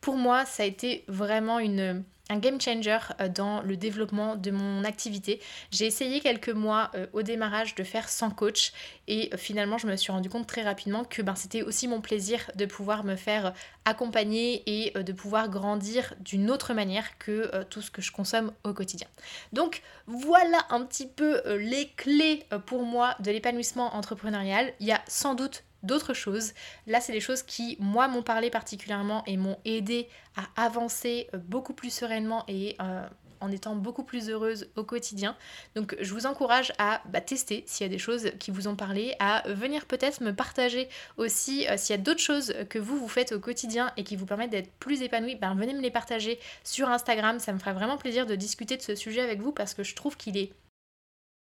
pour 0.00 0.16
moi 0.16 0.44
ça 0.46 0.62
a 0.62 0.66
été 0.66 1.04
vraiment 1.08 1.58
une 1.58 2.04
game 2.36 2.60
changer 2.60 2.98
euh, 3.20 3.28
dans 3.28 3.62
le 3.62 3.76
développement 3.76 4.36
de 4.36 4.50
mon 4.50 4.84
activité. 4.84 5.40
J'ai 5.70 5.86
essayé 5.86 6.20
quelques 6.20 6.50
mois 6.50 6.90
euh, 6.94 7.06
au 7.12 7.22
démarrage 7.22 7.74
de 7.74 7.84
faire 7.84 8.08
sans 8.08 8.30
coach 8.30 8.72
et 9.08 9.30
euh, 9.32 9.36
finalement 9.36 9.78
je 9.78 9.86
me 9.86 9.96
suis 9.96 10.12
rendu 10.12 10.28
compte 10.28 10.46
très 10.46 10.62
rapidement 10.62 11.04
que 11.04 11.22
ben, 11.22 11.34
c'était 11.34 11.62
aussi 11.62 11.88
mon 11.88 12.00
plaisir 12.00 12.50
de 12.54 12.66
pouvoir 12.66 13.04
me 13.04 13.16
faire 13.16 13.52
accompagner 13.84 14.62
et 14.66 14.92
de 14.92 15.12
pouvoir 15.12 15.48
grandir 15.48 16.14
d'une 16.20 16.50
autre 16.50 16.74
manière 16.74 17.18
que 17.18 17.64
tout 17.64 17.80
ce 17.82 17.90
que 17.90 18.02
je 18.02 18.12
consomme 18.12 18.52
au 18.62 18.72
quotidien. 18.74 19.08
Donc 19.52 19.82
voilà 20.06 20.58
un 20.68 20.84
petit 20.84 21.06
peu 21.06 21.40
les 21.56 21.88
clés 21.96 22.44
pour 22.66 22.84
moi 22.84 23.16
de 23.20 23.30
l'épanouissement 23.30 23.94
entrepreneurial. 23.96 24.72
Il 24.80 24.86
y 24.86 24.92
a 24.92 25.00
sans 25.08 25.34
doute 25.34 25.64
d'autres 25.82 26.14
choses. 26.14 26.52
Là, 26.86 27.00
c'est 27.00 27.12
des 27.12 27.20
choses 27.20 27.42
qui, 27.42 27.76
moi, 27.80 28.08
m'ont 28.08 28.22
parlé 28.22 28.50
particulièrement 28.50 29.24
et 29.26 29.36
m'ont 29.36 29.58
aidé 29.64 30.08
à 30.36 30.62
avancer 30.62 31.28
euh, 31.34 31.38
beaucoup 31.38 31.72
plus 31.72 31.92
sereinement 31.92 32.44
et 32.48 32.76
euh, 32.80 33.06
en 33.40 33.50
étant 33.50 33.74
beaucoup 33.74 34.04
plus 34.04 34.28
heureuse 34.28 34.68
au 34.76 34.84
quotidien. 34.84 35.36
Donc 35.74 35.96
je 36.00 36.12
vous 36.12 36.26
encourage 36.26 36.72
à 36.78 37.02
bah, 37.06 37.20
tester 37.20 37.64
s'il 37.66 37.86
y 37.86 37.90
a 37.90 37.92
des 37.92 37.98
choses 37.98 38.30
qui 38.38 38.50
vous 38.50 38.68
ont 38.68 38.76
parlé, 38.76 39.14
à 39.18 39.42
venir 39.48 39.86
peut-être 39.86 40.20
me 40.22 40.34
partager 40.34 40.88
aussi 41.16 41.66
euh, 41.68 41.76
s'il 41.76 41.96
y 41.96 41.98
a 41.98 42.02
d'autres 42.02 42.20
choses 42.20 42.54
que 42.68 42.78
vous 42.78 42.98
vous 42.98 43.08
faites 43.08 43.32
au 43.32 43.40
quotidien 43.40 43.92
et 43.96 44.04
qui 44.04 44.16
vous 44.16 44.26
permettent 44.26 44.50
d'être 44.50 44.72
plus 44.74 45.02
épanoui, 45.02 45.34
ben, 45.34 45.54
venez 45.54 45.74
me 45.74 45.80
les 45.80 45.90
partager 45.90 46.38
sur 46.64 46.88
Instagram. 46.88 47.38
Ça 47.38 47.52
me 47.52 47.58
fera 47.58 47.72
vraiment 47.72 47.96
plaisir 47.96 48.26
de 48.26 48.34
discuter 48.34 48.76
de 48.76 48.82
ce 48.82 48.94
sujet 48.94 49.20
avec 49.20 49.40
vous 49.40 49.52
parce 49.52 49.74
que 49.74 49.82
je 49.82 49.94
trouve 49.94 50.16
qu'il 50.16 50.36
est 50.36 50.52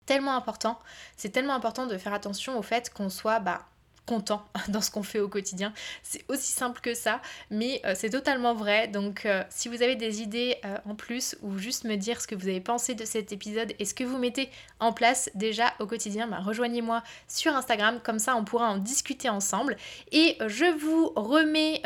tellement 0.07 0.37
important. 0.37 0.79
C'est 1.17 1.31
tellement 1.31 1.55
important 1.55 1.87
de 1.87 1.99
faire 1.99 2.15
attention 2.15 2.59
au 2.59 2.63
fait 2.63 2.91
qu'on 2.91 3.11
soit 3.11 3.41
bah, 3.41 3.67
content 4.09 4.43
dans 4.69 4.81
ce 4.81 4.91
qu'on 4.91 5.03
fait 5.03 5.21
au 5.21 5.29
quotidien. 5.29 5.73
C'est 6.03 6.25
aussi 6.29 6.51
simple 6.51 6.81
que 6.81 6.95
ça, 6.95 7.21
mais 7.51 7.83
euh, 7.85 7.93
c'est 7.95 8.11
totalement 8.11 8.55
vrai. 8.55 8.89
Donc 8.89 9.27
euh, 9.27 9.45
si 9.51 9.69
vous 9.69 9.83
avez 9.83 9.97
des 9.97 10.23
idées 10.23 10.57
euh, 10.65 10.79
en 10.89 10.95
plus 10.95 11.37
ou 11.43 11.59
juste 11.59 11.85
me 11.85 11.97
dire 11.97 12.21
ce 12.21 12.27
que 12.27 12.35
vous 12.35 12.49
avez 12.49 12.61
pensé 12.61 12.95
de 12.95 13.05
cet 13.05 13.33
épisode 13.33 13.75
et 13.79 13.85
ce 13.85 13.95
que 13.95 14.05
vous 14.05 14.17
mettez 14.17 14.49
en 14.81 14.93
place 14.93 15.31
déjà 15.35 15.75
au 15.79 15.87
quotidien, 15.87 16.27
bah, 16.27 16.39
rejoignez-moi 16.41 17.03
sur 17.29 17.55
Instagram, 17.55 18.01
comme 18.03 18.19
ça 18.19 18.35
on 18.37 18.45
pourra 18.45 18.71
en 18.71 18.79
discuter 18.79 19.29
ensemble. 19.29 19.77
Et 20.11 20.39
je 20.47 20.65
vous 20.79 21.13
remets 21.15 21.83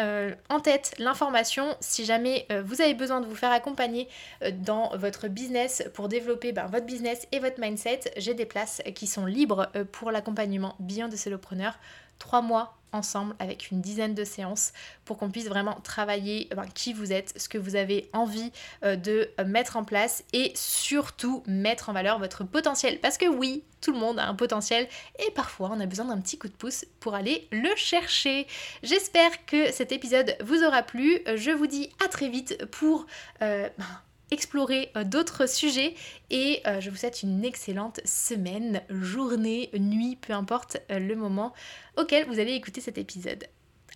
en 0.48 0.60
tête 0.60 0.94
l'information 0.98 1.74
si 1.80 2.04
jamais 2.04 2.46
vous 2.64 2.80
avez 2.80 2.94
besoin 2.94 3.20
de 3.20 3.26
vous 3.26 3.34
faire 3.34 3.50
accompagner 3.50 4.08
dans 4.52 4.96
votre 4.96 5.28
business 5.28 5.82
pour 5.94 6.08
développer 6.08 6.52
bah, 6.52 6.66
votre 6.70 6.86
business 6.86 7.26
et 7.32 7.40
votre 7.40 7.60
mindset. 7.60 8.12
J'ai 8.16 8.34
des 8.34 8.46
places 8.46 8.82
qui 8.94 9.06
sont 9.06 9.26
libres 9.26 9.70
pour 9.90 10.10
l'accompagnement 10.10 10.76
Beyond 10.78 11.08
de 11.08 11.16
Solopreneur 11.16 11.78
trois 12.22 12.40
mois 12.40 12.78
ensemble 12.92 13.34
avec 13.40 13.72
une 13.72 13.80
dizaine 13.80 14.14
de 14.14 14.22
séances 14.22 14.72
pour 15.04 15.18
qu'on 15.18 15.28
puisse 15.28 15.48
vraiment 15.48 15.80
travailler 15.82 16.48
qui 16.72 16.92
vous 16.92 17.12
êtes, 17.12 17.34
ce 17.36 17.48
que 17.48 17.58
vous 17.58 17.74
avez 17.74 18.08
envie 18.12 18.52
euh, 18.84 18.94
de 18.94 19.28
mettre 19.44 19.76
en 19.76 19.82
place 19.82 20.22
et 20.32 20.52
surtout 20.54 21.42
mettre 21.48 21.88
en 21.88 21.92
valeur 21.92 22.20
votre 22.20 22.44
potentiel. 22.44 23.00
Parce 23.00 23.18
que 23.18 23.26
oui, 23.26 23.64
tout 23.80 23.92
le 23.92 23.98
monde 23.98 24.20
a 24.20 24.28
un 24.28 24.36
potentiel 24.36 24.86
et 25.18 25.32
parfois 25.32 25.70
on 25.72 25.80
a 25.80 25.86
besoin 25.86 26.04
d'un 26.04 26.20
petit 26.20 26.38
coup 26.38 26.48
de 26.48 26.52
pouce 26.52 26.84
pour 27.00 27.14
aller 27.14 27.48
le 27.50 27.74
chercher. 27.74 28.46
J'espère 28.84 29.46
que 29.46 29.72
cet 29.72 29.90
épisode 29.90 30.36
vous 30.40 30.62
aura 30.62 30.84
plu. 30.84 31.18
Je 31.34 31.50
vous 31.50 31.66
dis 31.66 31.90
à 32.04 32.08
très 32.08 32.28
vite 32.28 32.64
pour... 32.66 33.06
Euh, 33.42 33.68
ben, 33.78 33.86
explorer 34.32 34.90
euh, 34.96 35.04
d'autres 35.04 35.48
sujets. 35.48 35.94
Et 36.30 36.62
je 36.80 36.88
vous 36.88 36.96
souhaite 36.96 37.22
une 37.22 37.44
excellente 37.44 38.00
semaine, 38.06 38.80
journée, 38.88 39.70
nuit, 39.78 40.16
peu 40.16 40.32
importe 40.32 40.78
le 40.88 41.14
moment 41.14 41.52
auquel 41.98 42.26
vous 42.26 42.40
allez 42.40 42.52
écouter 42.52 42.80
cet 42.80 42.96
épisode. 42.96 43.44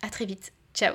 A 0.03 0.09
très 0.09 0.25
vite, 0.25 0.53
ciao 0.75 0.93